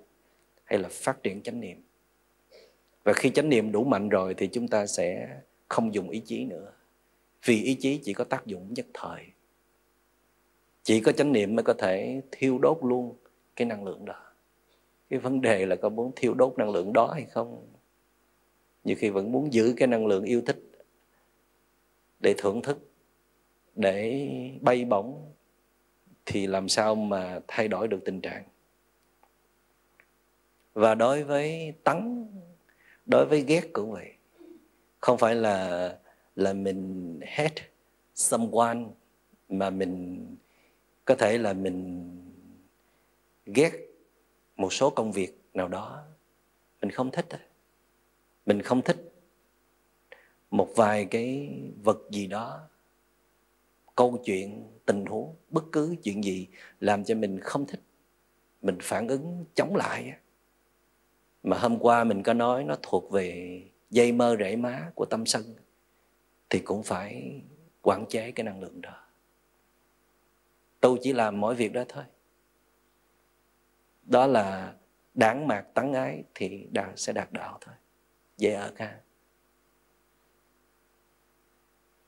[0.65, 1.83] hay là phát triển chánh niệm.
[3.05, 5.37] Và khi chánh niệm đủ mạnh rồi thì chúng ta sẽ
[5.73, 6.73] không dùng ý chí nữa.
[7.45, 9.25] Vì ý chí chỉ có tác dụng nhất thời.
[10.83, 13.17] Chỉ có chánh niệm mới có thể thiêu đốt luôn
[13.57, 14.23] cái năng lượng đó.
[15.11, 17.67] Cái vấn đề là có muốn thiêu đốt năng lượng đó hay không?
[18.85, 20.63] Nhiều khi vẫn muốn giữ cái năng lượng yêu thích
[22.21, 22.79] để thưởng thức,
[23.75, 24.29] để
[24.61, 25.33] bay bổng,
[26.27, 28.45] thì làm sao mà thay đổi được tình trạng?
[30.75, 32.27] Và đối với tấn,
[33.07, 34.13] đối với ghét cũng vậy
[35.03, 35.99] không phải là
[36.37, 37.63] là mình hate
[38.15, 38.79] someone
[39.49, 40.27] mà mình
[41.05, 42.09] có thể là mình
[43.47, 43.73] ghét
[44.57, 46.05] một số công việc nào đó.
[46.81, 47.27] Mình không thích
[48.47, 49.13] mình không thích
[50.51, 52.61] một vài cái vật gì đó,
[53.97, 56.49] câu chuyện, tình huống, bất cứ chuyện gì
[56.81, 57.81] làm cho mình không thích.
[58.63, 60.15] Mình phản ứng chống lại
[61.43, 63.63] mà hôm qua mình có nói nó thuộc về
[63.93, 65.43] dây mơ rễ má của tâm sân
[66.51, 67.41] thì cũng phải
[67.83, 69.07] quản chế cái năng lượng đó.
[70.81, 72.05] Tôi chỉ làm mỗi việc đó thôi.
[74.03, 74.75] Đó là
[75.15, 77.75] đáng mạc tấn ái thì đạt, sẽ đạt đạo thôi.
[78.37, 79.01] Dễ ở ca.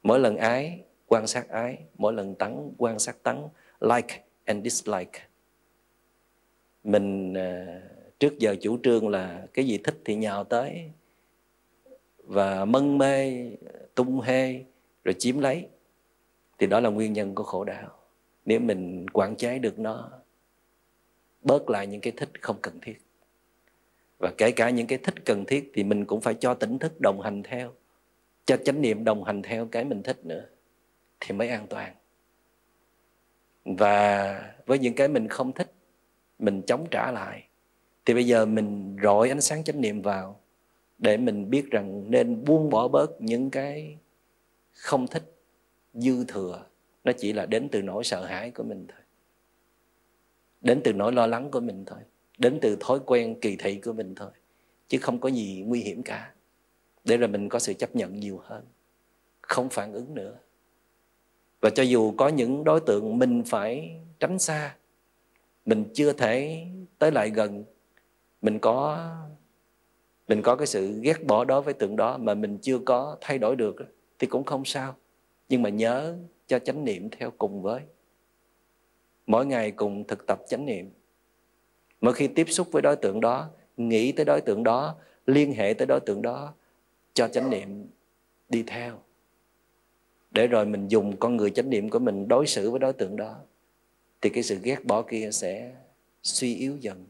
[0.03, 3.37] Mỗi lần ái quan sát ái mỗi lần tấn quan sát tấn
[3.81, 5.21] like and dislike.
[6.85, 7.81] Mình ờ,
[8.19, 10.91] trước giờ chủ trương là cái gì thích thì nhào tới
[12.27, 13.47] và mân mê,
[13.95, 14.65] tung hê,
[15.05, 15.67] rồi chiếm lấy.
[16.59, 17.99] Thì đó là nguyên nhân của khổ đau.
[18.45, 20.11] Nếu mình quản chế được nó,
[21.43, 23.01] bớt lại những cái thích không cần thiết.
[24.19, 27.01] Và kể cả những cái thích cần thiết thì mình cũng phải cho tỉnh thức
[27.01, 27.73] đồng hành theo,
[28.45, 30.45] cho chánh niệm đồng hành theo cái mình thích nữa
[31.21, 31.95] thì mới an toàn.
[33.65, 35.73] Và với những cái mình không thích,
[36.39, 37.45] mình chống trả lại,
[38.05, 40.41] thì bây giờ mình rọi ánh sáng chánh niệm vào
[41.05, 43.99] để mình biết rằng nên buông bỏ bớt những cái
[44.73, 45.35] không thích
[45.95, 46.67] dư thừa.
[47.05, 49.01] Nó chỉ là đến từ nỗi sợ hãi của mình thôi.
[50.61, 51.99] Đến từ nỗi lo lắng của mình thôi.
[52.39, 54.31] Đến từ thói quen kỳ thị của mình thôi.
[54.89, 56.33] Chứ không có gì nguy hiểm cả.
[57.05, 58.65] Để rồi mình có sự chấp nhận nhiều hơn.
[59.41, 60.35] Không phản ứng nữa.
[61.61, 64.77] Và cho dù có những đối tượng mình phải tránh xa,
[65.67, 66.67] mình chưa thể
[66.99, 67.65] tới lại gần,
[68.43, 69.09] mình có
[70.29, 73.39] mình có cái sự ghét bỏ đối với tượng đó mà mình chưa có thay
[73.39, 73.77] đổi được
[74.19, 74.97] thì cũng không sao.
[75.49, 76.17] Nhưng mà nhớ
[76.47, 77.81] cho chánh niệm theo cùng với.
[79.27, 80.91] Mỗi ngày cùng thực tập chánh niệm.
[82.01, 84.97] Mỗi khi tiếp xúc với đối tượng đó, nghĩ tới đối tượng đó,
[85.27, 86.55] liên hệ tới đối tượng đó,
[87.15, 87.87] cho chánh niệm
[88.49, 88.99] đi theo.
[90.31, 93.17] Để rồi mình dùng con người chánh niệm của mình đối xử với đối tượng
[93.17, 93.37] đó,
[94.21, 95.73] thì cái sự ghét bỏ kia sẽ
[96.23, 97.07] suy yếu dần.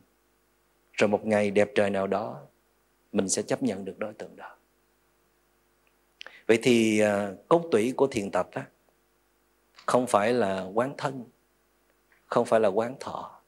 [0.92, 2.40] Rồi một ngày đẹp trời nào đó
[3.14, 4.56] mình sẽ chấp nhận được đối tượng đó.
[6.46, 8.62] Vậy thì à, cốt tủy của thiền tập đó
[9.86, 11.24] không phải là quán thân,
[12.26, 13.40] không phải là quán thọ.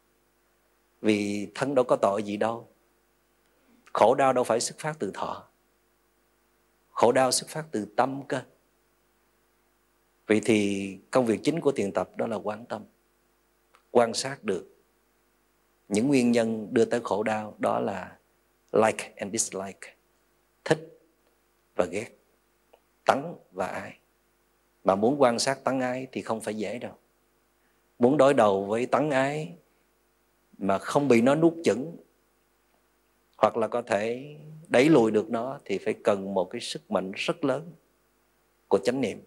[1.01, 2.69] Vì thân đâu có tội gì đâu.
[3.93, 5.49] Khổ đau đâu phải xuất phát từ thọ.
[6.91, 8.43] Khổ đau xuất phát từ tâm cơ.
[10.27, 12.85] Vậy thì công việc chính của thiền tập đó là quan tâm,
[13.91, 14.77] quan sát được
[15.89, 18.19] những nguyên nhân đưa tới khổ đau, đó là
[18.73, 19.95] like and dislike.
[20.64, 20.99] Thích
[21.77, 22.09] và ghét.
[23.05, 23.99] Tấn và ai
[24.85, 26.95] mà muốn quan sát tấn ái thì không phải dễ đâu.
[27.99, 29.57] Muốn đối đầu với tấn ái
[30.59, 31.97] mà không bị nó nuốt chửng,
[33.39, 34.37] hoặc là có thể
[34.69, 37.73] đẩy lùi được nó, thì phải cần một cái sức mạnh rất lớn
[38.69, 39.23] của chánh niệm.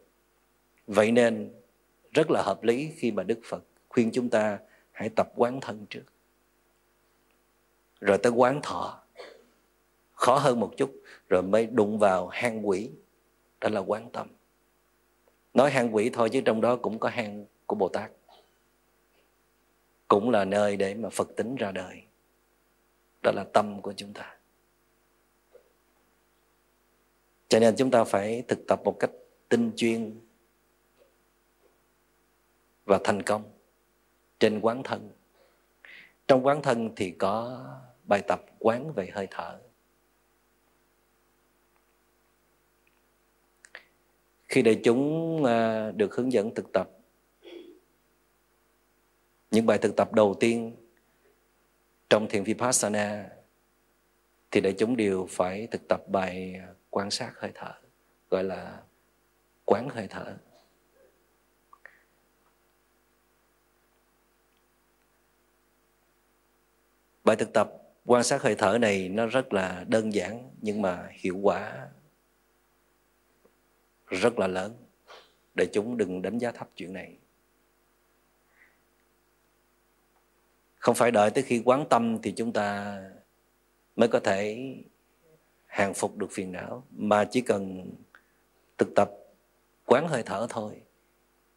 [0.87, 1.53] Vậy nên
[2.11, 4.59] rất là hợp lý khi mà đức phật khuyên chúng ta
[4.91, 6.03] hãy tập quán thân trước.
[7.99, 9.03] Rồi tới quán thọ
[10.19, 12.89] khó hơn một chút, rồi mới đụng vào hang quỷ.
[13.61, 14.27] Đó là quán tâm.
[15.53, 18.11] Nói hang quỷ thôi chứ trong đó cũng có hang của bồ tát.
[20.07, 22.01] Cũng là nơi để mà phật tính ra đời.
[23.23, 24.35] Đó là tâm của chúng ta.
[27.47, 29.11] Cho nên chúng ta phải thực tập một cách
[29.49, 30.19] tinh chuyên
[32.85, 33.43] và thành công
[34.39, 35.09] trên quán thân.
[36.27, 37.65] Trong quán thân thì có
[38.03, 39.59] bài tập quán về hơi thở.
[44.49, 46.89] Khi đại chúng à, được hướng dẫn thực tập.
[49.51, 50.75] Những bài thực tập đầu tiên
[52.09, 53.29] trong thiền vipassana
[54.51, 57.73] thì đại chúng đều phải thực tập bài quan sát hơi thở,
[58.29, 58.81] gọi là
[59.65, 60.37] quán hơi thở.
[67.23, 67.71] Bài thực tập
[68.05, 71.89] quan sát hơi thở này nó rất là đơn giản nhưng mà hiệu quả
[74.09, 74.75] rất là lớn
[75.55, 77.17] để chúng đừng đánh giá thấp chuyện này
[80.75, 82.99] không phải đợi tới khi quán tâm thì chúng ta
[83.95, 84.73] mới có thể
[85.65, 87.91] hàng phục được phiền não, mà chỉ cần
[88.77, 89.11] thực tập
[89.85, 90.81] quán hơi thở thôi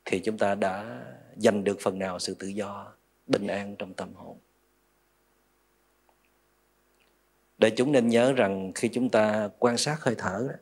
[0.05, 1.05] thì chúng ta đã
[1.37, 2.93] giành được phần nào sự tự do,
[3.27, 4.39] bình an trong tâm hồn
[7.59, 10.55] để chúng nên nhớ rằng khi chúng ta quan sát hơi thở đó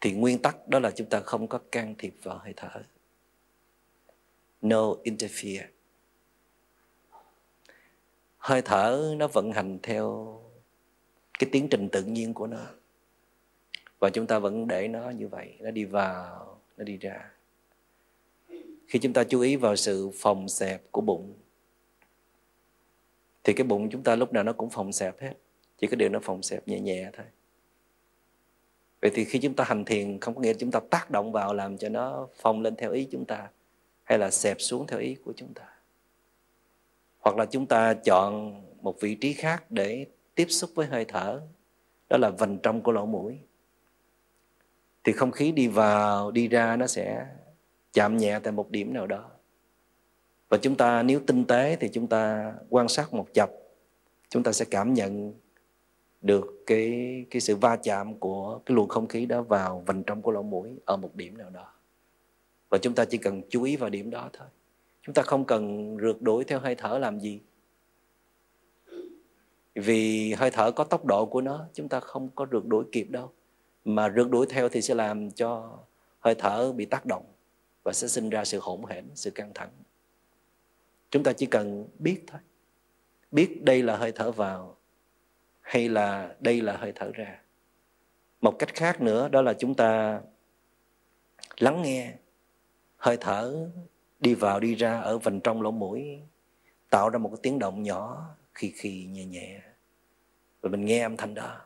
[0.00, 2.82] thì nguyên tắc đó là chúng ta không có can thiệp vào hơi thở.
[4.62, 5.66] No interfere.
[8.38, 10.36] Hơi thở nó vận hành theo
[11.38, 12.66] cái tiến trình tự nhiên của nó.
[13.98, 17.30] Và chúng ta vẫn để nó như vậy, nó đi vào, nó đi ra.
[18.88, 21.34] Khi chúng ta chú ý vào sự phòng xẹp của bụng,
[23.44, 25.34] thì cái bụng chúng ta lúc nào nó cũng phòng xẹp hết.
[25.78, 27.26] Chỉ có điều nó phòng xẹp nhẹ nhẹ thôi
[29.00, 31.54] vậy thì khi chúng ta hành thiền, không có nghĩa chúng ta tác động vào
[31.54, 33.48] làm cho nó phồng lên theo ý chúng ta,
[34.02, 35.64] hay là xẹp xuống theo ý của chúng ta.
[37.20, 41.40] Hoặc là chúng ta chọn một vị trí khác để tiếp xúc với hơi thở,
[42.08, 43.38] đó là vành trong của lỗ mũi.
[45.04, 47.26] Thì không khí đi vào, đi ra nó sẽ
[47.92, 49.30] chạm nhẹ tại một điểm nào đó.
[50.48, 53.50] Và chúng ta, nếu tinh tế thì chúng ta quan sát một chập,
[54.28, 55.34] chúng ta sẽ cảm nhận
[56.22, 60.22] được cái cái sự va chạm của cái luồng không khí đó vào vành trong
[60.22, 61.72] của lỗ mũi ở một điểm nào đó.
[62.68, 64.48] Và chúng ta chỉ cần chú ý vào điểm đó thôi.
[65.02, 67.40] Chúng ta không cần rượt đuổi theo hơi thở làm gì.
[69.74, 73.10] Vì hơi thở có tốc độ của nó, chúng ta không có rượt đuổi kịp
[73.10, 73.32] đâu.
[73.84, 75.78] Mà rượt đuổi theo thì sẽ làm cho
[76.20, 77.24] hơi thở bị tác động
[77.82, 79.70] và sẽ sinh ra sự hỗn hển, sự căng thẳng.
[81.10, 82.40] Chúng ta chỉ cần biết thôi.
[83.32, 84.76] Biết đây là hơi thở vào
[85.70, 87.40] hay là đây là hơi thở ra?
[88.40, 90.20] Một cách khác nữa, đó là chúng ta
[91.58, 92.14] lắng nghe
[92.96, 93.70] hơi thở
[94.20, 96.20] đi vào đi ra ở vành trong lỗ mũi,
[96.90, 99.60] tạo ra một cái tiếng động nhỏ khi khi nhẹ nhẹ.
[100.60, 101.60] Và mình nghe âm thanh đó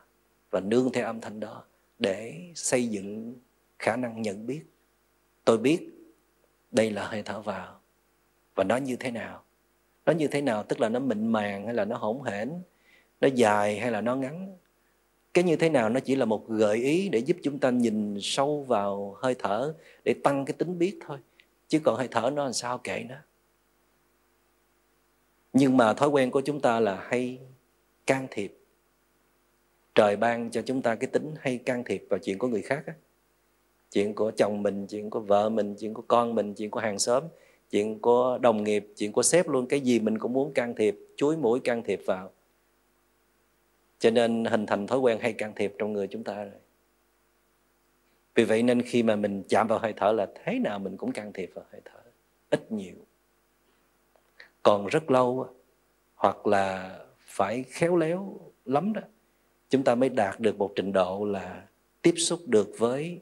[0.49, 1.63] và nương theo âm thanh đó
[1.99, 3.35] để xây dựng
[3.79, 4.63] khả năng nhận biết.
[5.45, 5.89] Tôi biết
[6.71, 7.79] đây là hơi thở vào.
[8.55, 9.43] Và nó như thế nào?
[10.05, 10.63] Nó như thế nào?
[10.63, 12.61] Tức là nó mịn màng hay là nó hỗn hển?
[13.21, 14.57] Nó dài hay là nó ngắn?
[15.33, 18.17] Cái như thế nào nó chỉ là một gợi ý để giúp chúng ta nhìn
[18.21, 21.17] sâu vào hơi thở để tăng cái tính biết thôi.
[21.67, 23.15] Chứ còn hơi thở nó làm sao kệ nó.
[25.53, 27.39] Nhưng mà thói quen của chúng ta là hay
[28.07, 28.57] can thiệp.
[29.95, 32.83] Trời ban cho chúng ta cái tính hay can thiệp vào chuyện của người khác
[32.87, 32.93] á.
[33.91, 36.99] Chuyện của chồng mình, chuyện của vợ mình, chuyện của con mình, chuyện của hàng
[36.99, 37.23] xóm,
[37.71, 39.67] chuyện của đồng nghiệp, chuyện của sếp luôn.
[39.67, 42.31] Cái gì mình cũng muốn can thiệp, chuối mũi can thiệp vào
[44.05, 46.59] cho nên hình thành thói quen hay can thiệp trong người chúng ta rồi.
[48.35, 51.11] Vì vậy nên khi mà mình chạm vào hơi thở là thế nào mình cũng
[51.11, 51.99] can thiệp vào hơi thở,
[52.49, 52.95] ít nhiều.
[54.63, 55.47] Còn rất lâu
[56.15, 59.01] hoặc là phải khéo léo lắm đó,
[59.69, 61.67] chúng ta mới đạt được một trình độ là
[62.01, 63.21] tiếp xúc được với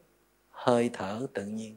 [0.50, 1.76] hơi thở tự nhiên.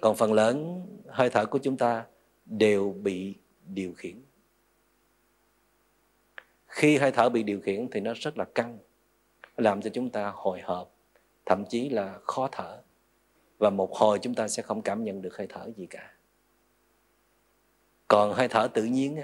[0.00, 2.06] Còn phần lớn hơi thở của chúng ta
[2.44, 3.34] đều bị
[3.66, 4.16] điều khiển
[6.78, 8.78] khi hơi thở bị điều khiển thì nó rất là căng,
[9.56, 10.94] làm cho chúng ta hồi hộp,
[11.46, 12.82] thậm chí là khó thở.
[13.58, 16.12] Và một hồi chúng ta sẽ không cảm nhận được hơi thở gì cả.
[18.08, 19.18] Còn hơi thở tự nhiên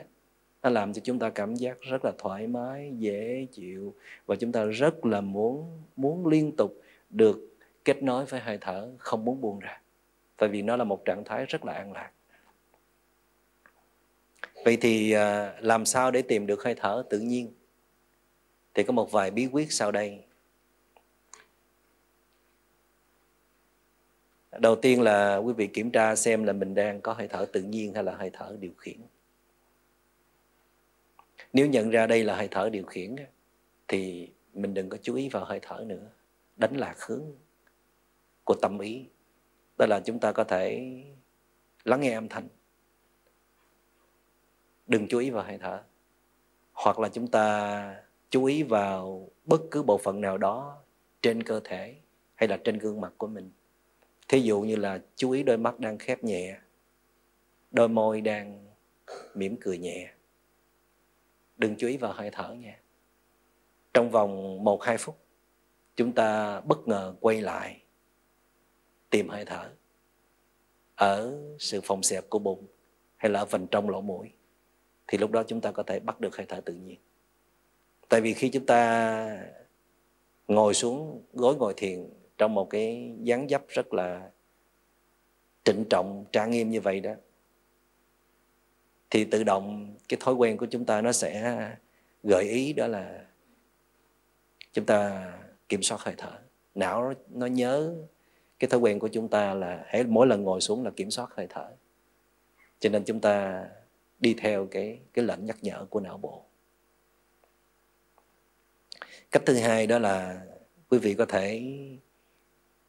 [0.62, 3.94] nó làm cho chúng ta cảm giác rất là thoải mái, dễ chịu.
[4.26, 8.90] Và chúng ta rất là muốn muốn liên tục được kết nối với hơi thở,
[8.98, 9.80] không muốn buông ra.
[10.36, 12.10] Tại vì nó là một trạng thái rất là an lạc
[14.64, 17.52] vậy thì à, làm sao để tìm được hơi thở tự nhiên?
[18.74, 20.24] Thì có một vài bí quyết sau đây.
[24.58, 27.62] Đầu tiên là quý vị kiểm tra xem là mình đang có hơi thở tự
[27.62, 28.96] nhiên hay là hơi thở điều khiển.
[31.52, 33.16] Nếu nhận ra đây là hơi thở điều khiển
[33.88, 36.10] thì mình đừng có chú ý vào hơi thở nữa.
[36.56, 37.24] Đánh lạc hướng
[38.44, 39.04] của tâm ý.
[39.78, 40.92] Đó là chúng ta có thể
[41.84, 42.48] lắng nghe âm thanh
[44.86, 45.82] đừng chú ý vào hơi thở.
[46.72, 47.96] Hoặc là chúng ta
[48.30, 50.82] chú ý vào bất cứ bộ phận nào đó
[51.22, 51.94] trên cơ thể
[52.34, 53.50] hay là trên gương mặt của mình.
[54.28, 56.58] Thí dụ như là chú ý đôi mắt đang khép nhẹ,
[57.70, 58.66] đôi môi đang
[59.34, 60.10] mỉm cười nhẹ.
[61.56, 62.80] Đừng chú ý vào hơi thở nha.
[63.94, 65.18] Trong vòng một hai phút,
[65.96, 67.80] chúng ta bất ngờ quay lại
[69.10, 69.70] tìm hơi thở
[70.94, 72.66] ở sự phòng xẹp của bụng
[73.16, 74.32] hay là ở phần trong lỗ mũi
[75.06, 76.98] thì lúc đó chúng ta có thể bắt được hơi thở tự nhiên.
[78.08, 79.46] Tại vì khi chúng ta
[80.48, 84.30] ngồi xuống, gối ngồi thiền trong một cái dáng dấp rất là
[85.64, 87.12] trịnh trọng, trang nghiêm như vậy đó,
[89.10, 91.60] thì tự động cái thói quen của chúng ta nó sẽ
[92.22, 93.26] gợi ý đó là
[94.72, 95.32] chúng ta
[95.68, 96.38] kiểm soát hơi thở.
[96.74, 97.94] Não nó nhớ
[98.58, 101.30] cái thói quen của chúng ta là hãy mỗi lần ngồi xuống là kiểm soát
[101.36, 101.70] hơi thở.
[102.80, 103.64] Cho nên chúng ta
[104.24, 106.44] đi theo cái cái lệnh nhắc nhở của não bộ.
[109.30, 110.46] Cách thứ hai đó là
[110.88, 111.62] quý vị có thể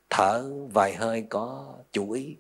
[0.10, 2.36] thở vài hơi có chú ý,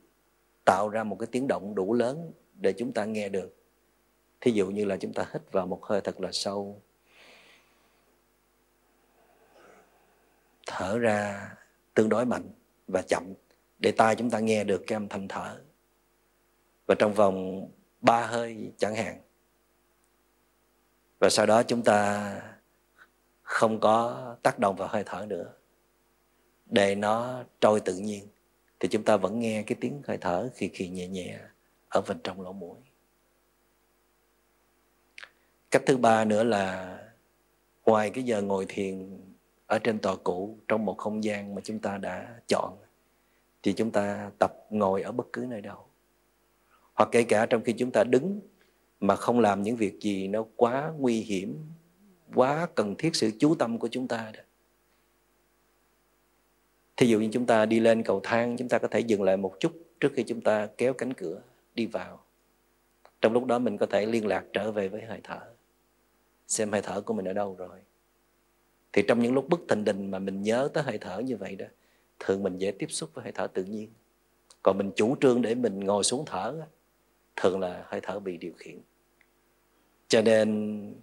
[0.65, 3.55] tạo ra một cái tiếng động đủ lớn để chúng ta nghe được.
[4.41, 6.81] Thí dụ như là chúng ta hít vào một hơi thật là sâu,
[10.67, 11.49] thở ra
[11.93, 12.49] tương đối mạnh
[12.87, 13.33] và chậm
[13.79, 15.61] để tai chúng ta nghe được cái âm thanh thở.
[16.85, 17.67] Và trong vòng
[18.05, 19.21] ba hơi chẳng hạn.
[21.19, 22.31] Và sau đó chúng ta
[23.41, 25.53] không có tác động vào hơi thở nữa.
[26.65, 28.27] Để nó trôi tự nhiên
[28.79, 31.39] thì chúng ta vẫn nghe cái tiếng hơi thở khi khi nhẹ nhẹ
[31.89, 32.77] ở bên trong lỗ mũi.
[35.71, 36.97] Cách thứ ba nữa là
[37.85, 39.19] ngoài cái giờ ngồi thiền
[39.67, 42.77] ở trên tòa cụ trong một không gian mà chúng ta đã chọn,
[43.63, 45.85] thì chúng ta tập ngồi ở bất cứ nơi đâu
[46.95, 48.39] hoặc kể cả trong khi chúng ta đứng
[48.99, 51.57] mà không làm những việc gì nó quá nguy hiểm,
[52.35, 54.41] quá cần thiết sự chú tâm của chúng ta đó.
[56.97, 59.37] Thí dụ như chúng ta đi lên cầu thang, chúng ta có thể dừng lại
[59.37, 61.41] một chút trước khi chúng ta kéo cánh cửa
[61.75, 62.23] đi vào.
[63.21, 65.41] Trong lúc đó mình có thể liên lạc trở về với hơi thở,
[66.47, 67.79] xem hơi thở của mình ở đâu rồi.
[68.93, 71.55] Thì trong những lúc bất thình đình mà mình nhớ tới hơi thở như vậy
[71.55, 71.65] đó,
[72.19, 73.89] thường mình dễ tiếp xúc với hơi thở tự nhiên.
[74.63, 76.65] Còn mình chủ trương để mình ngồi xuống thở
[77.35, 78.79] thường là hơi thở bị điều khiển.
[80.07, 80.93] Cho nên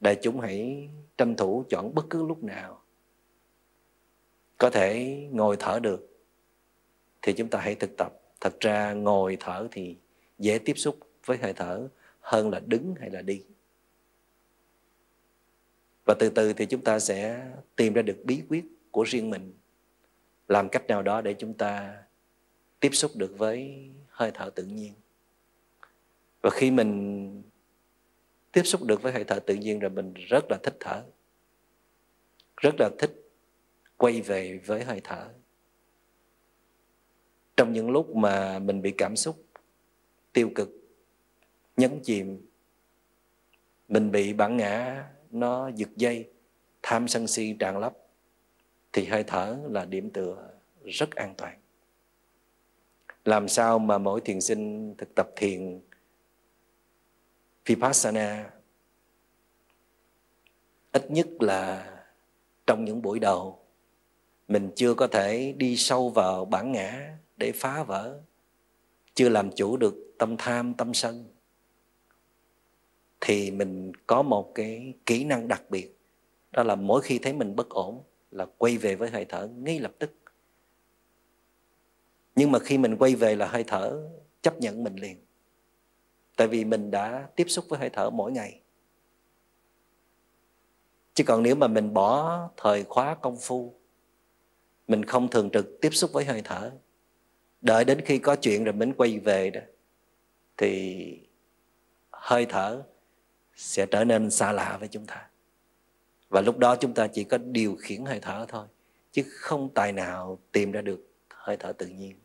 [0.00, 2.82] đại chúng hãy tranh thủ chọn bất cứ lúc nào
[4.58, 6.18] có thể ngồi thở được
[7.22, 8.12] thì chúng ta hãy thực tập.
[8.40, 9.96] Thật ra ngồi thở thì
[10.38, 11.88] dễ tiếp xúc với hơi thở
[12.20, 13.42] hơn là đứng hay là đi.
[16.04, 19.52] Và từ từ thì chúng ta sẽ tìm ra được bí quyết của riêng mình.
[20.48, 22.02] Làm cách nào đó để chúng ta
[22.80, 24.92] tiếp xúc được với hơi thở tự nhiên
[26.40, 27.42] và khi mình
[28.52, 31.04] tiếp xúc được với hơi thở tự nhiên rồi, mình rất là thích thở.
[32.56, 33.12] Rất là thích
[33.96, 35.28] quay về với hơi thở.
[37.56, 39.44] Trong những lúc mà mình bị cảm xúc
[40.32, 40.68] tiêu cực,
[41.76, 42.46] nhấn chìm,
[43.88, 46.30] mình bị bản ngã, nó giật dây,
[46.82, 47.92] tham sân si tràn lấp,
[48.92, 50.50] thì hơi thở là điểm tựa
[50.84, 51.58] rất an toàn.
[53.24, 55.80] Làm sao mà mỗi thiền sinh thực tập thiền
[57.68, 58.50] vipassana,
[60.92, 61.94] ít nhất là
[62.66, 63.64] trong những buổi đầu,
[64.48, 68.20] mình chưa có thể đi sâu vào bản ngã để phá vỡ,
[69.14, 71.24] chưa làm chủ được tâm tham, tâm sân.
[73.20, 75.98] Thì mình có một cái kỹ năng đặc biệt,
[76.50, 79.80] đó là mỗi khi thấy mình bất ổn là quay về với hơi thở ngay
[79.80, 80.10] lập tức.
[82.36, 84.08] Nhưng mà khi mình quay về là hơi thở
[84.42, 85.27] chấp nhận mình liền
[86.38, 88.60] tại vì mình đã tiếp xúc với hơi thở mỗi ngày.
[91.14, 93.74] Chứ còn nếu mà mình bỏ thời khóa công phu,
[94.88, 96.72] mình không thường trực tiếp xúc với hơi thở,
[97.60, 99.60] đợi đến khi có chuyện rồi mình quay về đó,
[100.56, 101.20] thì
[102.10, 102.82] hơi thở
[103.54, 105.30] sẽ trở nên xa lạ với chúng ta.
[106.28, 108.66] Và lúc đó chúng ta chỉ có điều khiển hơi thở thôi,
[109.12, 112.16] chứ không tài nào tìm ra được hơi thở tự nhiên.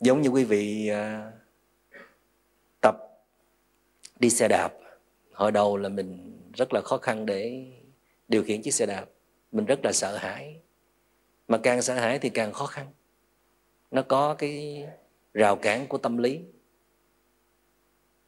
[0.00, 1.32] Giống như quý vị à,
[2.80, 2.96] tập
[4.20, 4.72] đi xe đạp,
[5.32, 7.66] hồi đầu là mình rất là khó khăn để
[8.28, 9.06] điều khiển chiếc xe đạp.
[9.52, 10.60] Mình rất là sợ hãi.
[11.48, 12.86] Mà càng sợ hãi thì càng khó khăn.
[13.90, 14.84] Nó có cái
[15.34, 16.40] rào cản của tâm lý.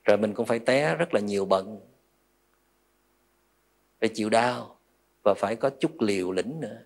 [0.05, 1.81] Rồi mình cũng phải té rất là nhiều bận,
[4.01, 4.79] phải chịu đau
[5.25, 6.83] và phải có chút liều lĩnh nữa.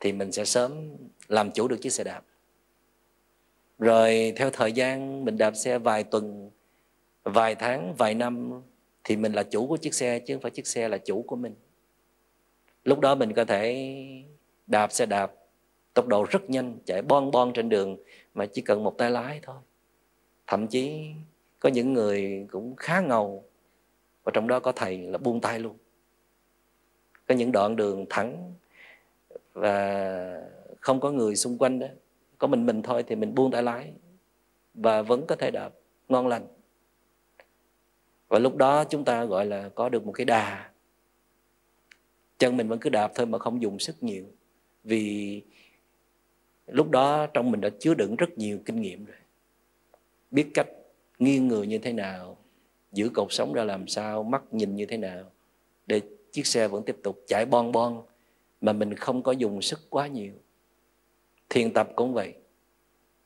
[0.00, 0.96] Thì mình sẽ sớm
[1.28, 2.22] làm chủ được chiếc xe đạp
[3.80, 6.50] rồi theo thời gian mình đạp xe vài tuần,
[7.24, 8.62] vài tháng, vài năm
[9.04, 11.36] thì mình là chủ của chiếc xe chứ không phải chiếc xe là chủ của
[11.36, 11.54] mình.
[12.84, 13.94] Lúc đó mình có thể
[14.66, 15.32] đạp xe đạp
[15.94, 17.96] tốc độ rất nhanh, chạy bon bon trên đường
[18.34, 19.56] mà chỉ cần một tay lái thôi.
[20.46, 21.10] Thậm chí
[21.58, 23.44] có những người cũng khá ngầu
[24.24, 25.76] và trong đó có thầy là buông tay luôn.
[27.26, 28.54] Có những đoạn đường thẳng
[29.52, 30.42] và
[30.80, 31.86] không có người xung quanh đó
[32.40, 33.92] có mình mình thôi thì mình buông tay lái
[34.74, 35.70] và vẫn có thể đạp
[36.08, 36.46] ngon lành.
[38.28, 40.70] Và lúc đó chúng ta gọi là có được một cái đà.
[42.38, 44.24] Chân mình vẫn cứ đạp thôi mà không dùng sức nhiều.
[44.84, 45.42] Vì
[46.66, 49.16] lúc đó trong mình đã chứa đựng rất nhiều kinh nghiệm rồi.
[50.30, 50.68] Biết cách
[51.18, 52.36] nghiêng người như thế nào,
[52.92, 55.24] giữ cột sống ra làm sao, mắt nhìn như thế nào
[55.86, 56.00] để
[56.32, 58.02] chiếc xe vẫn tiếp tục chạy bon bon
[58.60, 60.32] mà mình không có dùng sức quá nhiều
[61.50, 62.34] thiền tập cũng vậy.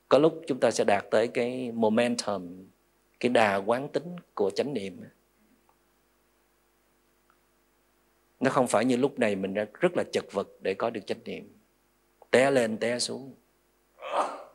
[0.08, 2.64] Có lúc chúng ta sẽ đạt tới cái momentum,
[3.20, 5.00] cái đà quán tính của chánh niệm.
[8.40, 11.18] Nó không phải như lúc này mình rất là chật vật để có được chánh
[11.24, 11.52] niệm.
[12.30, 13.34] Té lên, té xuống.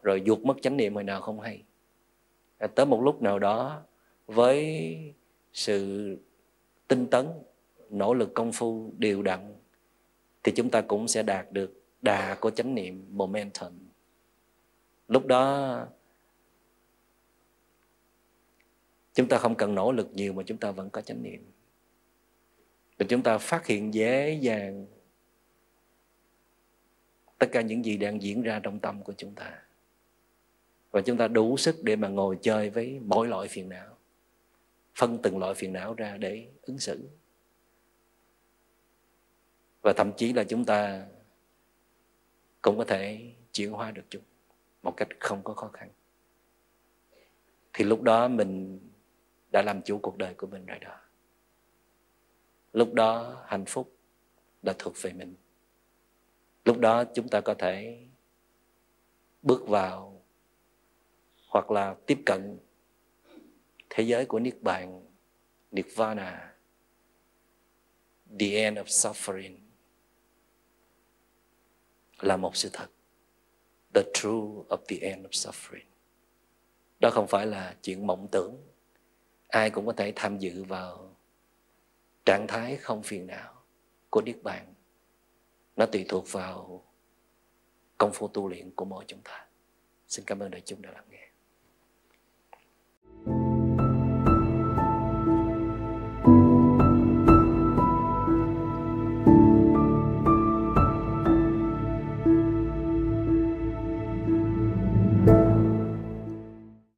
[0.03, 1.63] Rồi ruột mất chánh niệm hồi nào không hay.
[2.57, 3.81] À, tới một lúc nào đó,
[4.27, 5.13] với
[5.53, 6.17] sự
[6.87, 7.27] tinh tấn,
[7.89, 9.55] nỗ lực công phu đều đặn,
[10.43, 13.73] thì chúng ta cũng sẽ đạt được đà của chánh niệm, momentum.
[15.07, 15.87] Lúc đó,
[19.13, 21.51] chúng ta không cần nỗ lực nhiều mà chúng ta vẫn có chánh niệm.
[22.97, 24.85] Và chúng ta phát hiện dễ dàng
[27.37, 29.61] tất cả những gì đang diễn ra trong tâm của chúng ta.
[30.91, 33.97] Và chúng ta đủ sức để mà ngồi chơi với mỗi loại phiền não,
[34.95, 37.09] phân từng loại phiền não ra để ứng xử.
[39.81, 41.05] Và thậm chí là chúng ta
[42.61, 44.23] cũng có thể chuyển hóa được chúng
[44.83, 45.89] một cách không có khó khăn.
[47.73, 48.79] Thì lúc đó mình
[49.51, 50.99] đã làm chủ cuộc đời của mình rồi đó.
[52.73, 53.95] Lúc đó hạnh phúc
[54.61, 55.35] đã thuộc về mình.
[56.65, 58.05] Lúc đó chúng ta có thể
[59.41, 60.21] bước vào
[61.47, 62.59] hoặc là tiếp cận
[63.89, 65.05] thế giới của niết bàn
[65.71, 66.55] nirvana
[68.39, 69.68] the end of suffering
[72.19, 72.87] là một sự thật.
[73.93, 75.85] The truth of the end of suffering.
[76.99, 78.57] Đó không phải là chuyện mộng tưởng.
[79.47, 81.15] Ai cũng có thể tham dự vào
[82.25, 83.53] trạng thái không phiền não
[84.09, 84.73] của niết bàn.
[85.75, 86.85] Nó tùy thuộc vào
[87.97, 89.47] công phu tu luyện của mỗi chúng ta.
[90.07, 91.18] Xin cảm ơn đại chúng đã lắng nghe.